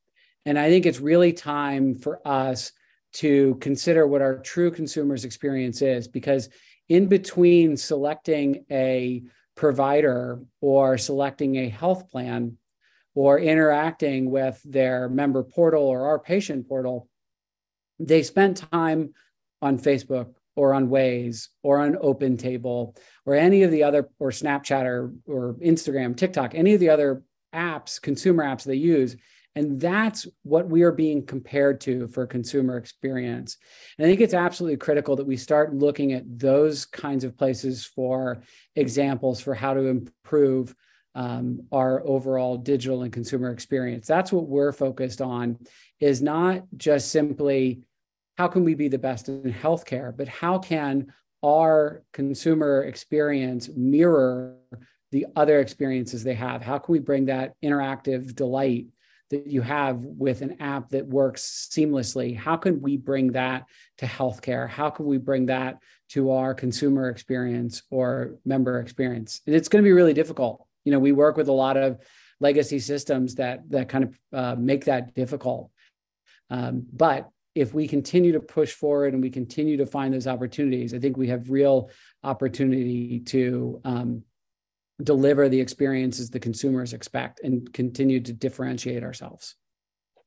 And 0.44 0.58
I 0.58 0.68
think 0.68 0.86
it's 0.86 1.00
really 1.00 1.32
time 1.32 1.94
for 1.94 2.26
us 2.26 2.72
to 3.14 3.56
consider 3.60 4.06
what 4.06 4.22
our 4.22 4.38
true 4.38 4.70
consumers 4.70 5.24
experience 5.24 5.82
is 5.82 6.08
because 6.08 6.48
in 6.88 7.06
between 7.06 7.76
selecting 7.76 8.64
a 8.70 9.22
provider 9.54 10.40
or 10.60 10.98
selecting 10.98 11.56
a 11.56 11.68
health 11.68 12.10
plan 12.10 12.56
or 13.14 13.38
interacting 13.38 14.30
with 14.30 14.60
their 14.64 15.08
member 15.08 15.42
portal 15.42 15.82
or 15.82 16.06
our 16.06 16.18
patient 16.18 16.66
portal 16.66 17.08
they 17.98 18.22
spent 18.22 18.64
time 18.72 19.12
on 19.60 19.78
facebook 19.78 20.34
or 20.56 20.72
on 20.72 20.88
waze 20.88 21.48
or 21.62 21.78
on 21.80 21.96
open 22.00 22.36
table 22.36 22.96
or 23.26 23.34
any 23.34 23.62
of 23.62 23.70
the 23.70 23.82
other 23.82 24.08
or 24.18 24.30
snapchat 24.30 24.84
or, 24.84 25.12
or 25.26 25.54
instagram 25.62 26.16
tiktok 26.16 26.54
any 26.54 26.72
of 26.72 26.80
the 26.80 26.88
other 26.88 27.22
apps 27.54 28.00
consumer 28.00 28.42
apps 28.42 28.64
they 28.64 28.74
use 28.74 29.16
And 29.54 29.80
that's 29.80 30.26
what 30.42 30.68
we 30.68 30.82
are 30.82 30.92
being 30.92 31.26
compared 31.26 31.80
to 31.82 32.08
for 32.08 32.26
consumer 32.26 32.78
experience. 32.78 33.58
And 33.98 34.06
I 34.06 34.08
think 34.08 34.20
it's 34.20 34.34
absolutely 34.34 34.78
critical 34.78 35.16
that 35.16 35.26
we 35.26 35.36
start 35.36 35.74
looking 35.74 36.12
at 36.12 36.24
those 36.38 36.86
kinds 36.86 37.24
of 37.24 37.36
places 37.36 37.84
for 37.84 38.42
examples 38.76 39.40
for 39.40 39.54
how 39.54 39.74
to 39.74 39.86
improve 39.86 40.74
um, 41.14 41.66
our 41.70 42.02
overall 42.06 42.56
digital 42.56 43.02
and 43.02 43.12
consumer 43.12 43.50
experience. 43.50 44.06
That's 44.06 44.32
what 44.32 44.48
we're 44.48 44.72
focused 44.72 45.20
on 45.20 45.58
is 46.00 46.22
not 46.22 46.64
just 46.76 47.10
simply 47.10 47.82
how 48.38 48.48
can 48.48 48.64
we 48.64 48.74
be 48.74 48.88
the 48.88 48.98
best 48.98 49.28
in 49.28 49.52
healthcare, 49.52 50.16
but 50.16 50.28
how 50.28 50.58
can 50.58 51.12
our 51.44 52.02
consumer 52.12 52.84
experience 52.84 53.68
mirror 53.68 54.56
the 55.10 55.26
other 55.36 55.60
experiences 55.60 56.24
they 56.24 56.34
have? 56.34 56.62
How 56.62 56.78
can 56.78 56.92
we 56.92 56.98
bring 56.98 57.26
that 57.26 57.54
interactive 57.62 58.34
delight 58.34 58.86
that 59.32 59.46
you 59.46 59.62
have 59.62 60.04
with 60.04 60.42
an 60.42 60.60
app 60.60 60.90
that 60.90 61.06
works 61.06 61.68
seamlessly? 61.72 62.36
How 62.36 62.56
can 62.56 62.80
we 62.80 62.96
bring 62.96 63.32
that 63.32 63.64
to 63.98 64.06
healthcare? 64.06 64.68
How 64.68 64.90
can 64.90 65.06
we 65.06 65.18
bring 65.18 65.46
that 65.46 65.78
to 66.10 66.32
our 66.32 66.54
consumer 66.54 67.08
experience 67.08 67.82
or 67.90 68.36
member 68.44 68.78
experience? 68.78 69.40
And 69.46 69.56
it's 69.56 69.68
going 69.68 69.82
to 69.82 69.88
be 69.88 69.92
really 69.92 70.12
difficult. 70.12 70.66
You 70.84 70.92
know, 70.92 70.98
we 70.98 71.12
work 71.12 71.36
with 71.36 71.48
a 71.48 71.52
lot 71.52 71.76
of 71.76 71.98
legacy 72.40 72.78
systems 72.78 73.36
that 73.36 73.68
that 73.70 73.88
kind 73.88 74.04
of 74.04 74.18
uh, 74.32 74.54
make 74.56 74.84
that 74.84 75.14
difficult. 75.14 75.70
Um, 76.50 76.86
but 76.92 77.30
if 77.54 77.72
we 77.72 77.88
continue 77.88 78.32
to 78.32 78.40
push 78.40 78.72
forward 78.72 79.14
and 79.14 79.22
we 79.22 79.30
continue 79.30 79.78
to 79.78 79.86
find 79.86 80.12
those 80.12 80.26
opportunities, 80.26 80.92
I 80.92 80.98
think 80.98 81.16
we 81.16 81.28
have 81.28 81.50
real 81.50 81.90
opportunity 82.22 83.20
to 83.20 83.80
um, 83.84 84.24
deliver 85.02 85.48
the 85.48 85.60
experiences 85.60 86.30
the 86.30 86.40
consumers 86.40 86.92
expect 86.92 87.40
and 87.42 87.72
continue 87.72 88.20
to 88.20 88.32
differentiate 88.32 89.02
ourselves. 89.02 89.56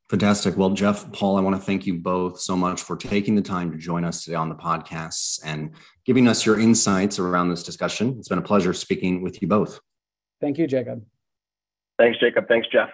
Fantastic. 0.10 0.56
Well, 0.56 0.70
Jeff, 0.70 1.12
Paul, 1.14 1.36
I 1.36 1.42
want 1.42 1.56
to 1.56 1.62
thank 1.62 1.88
you 1.88 1.96
both 1.96 2.40
so 2.40 2.56
much 2.56 2.84
for 2.84 2.96
taking 2.96 3.34
the 3.36 3.42
time 3.42 3.72
to 3.72 3.78
join 3.78 4.06
us 4.06 4.24
today 4.24 4.36
on 4.36 4.50
the 4.50 4.56
podcast 4.56 5.40
and 5.44 5.72
giving 6.06 6.28
us 6.28 6.46
your 6.46 6.60
insights 6.60 7.18
around 7.18 7.50
this 7.50 7.64
discussion. 7.64 8.16
It's 8.20 8.28
been 8.28 8.38
a 8.38 8.44
pleasure 8.44 8.72
speaking 8.74 9.24
with 9.24 9.42
you 9.42 9.48
both. 9.48 9.80
Thank 10.42 10.60
you, 10.60 10.68
Jacob. 10.68 11.04
Thanks, 11.98 12.20
Jacob. 12.20 12.48
Thanks, 12.48 12.68
Jeff. 12.72 12.90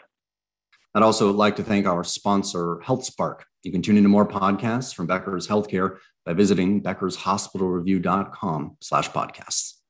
I'd 0.94 1.04
also 1.04 1.32
like 1.32 1.58
to 1.58 1.64
thank 1.64 1.86
our 1.86 2.04
sponsor, 2.04 2.78
HealthSparq. 2.86 3.42
You 3.64 3.72
can 3.72 3.82
tune 3.82 3.98
into 3.98 4.10
more 4.10 4.28
podcasts 4.28 4.94
from 4.94 5.08
Becker's 5.08 5.48
Healthcare 5.48 5.98
by 6.26 6.34
visiting 6.34 6.82
beckershospitalreview.com 6.82 8.78
slash 8.80 9.10
podcasts. 9.10 9.74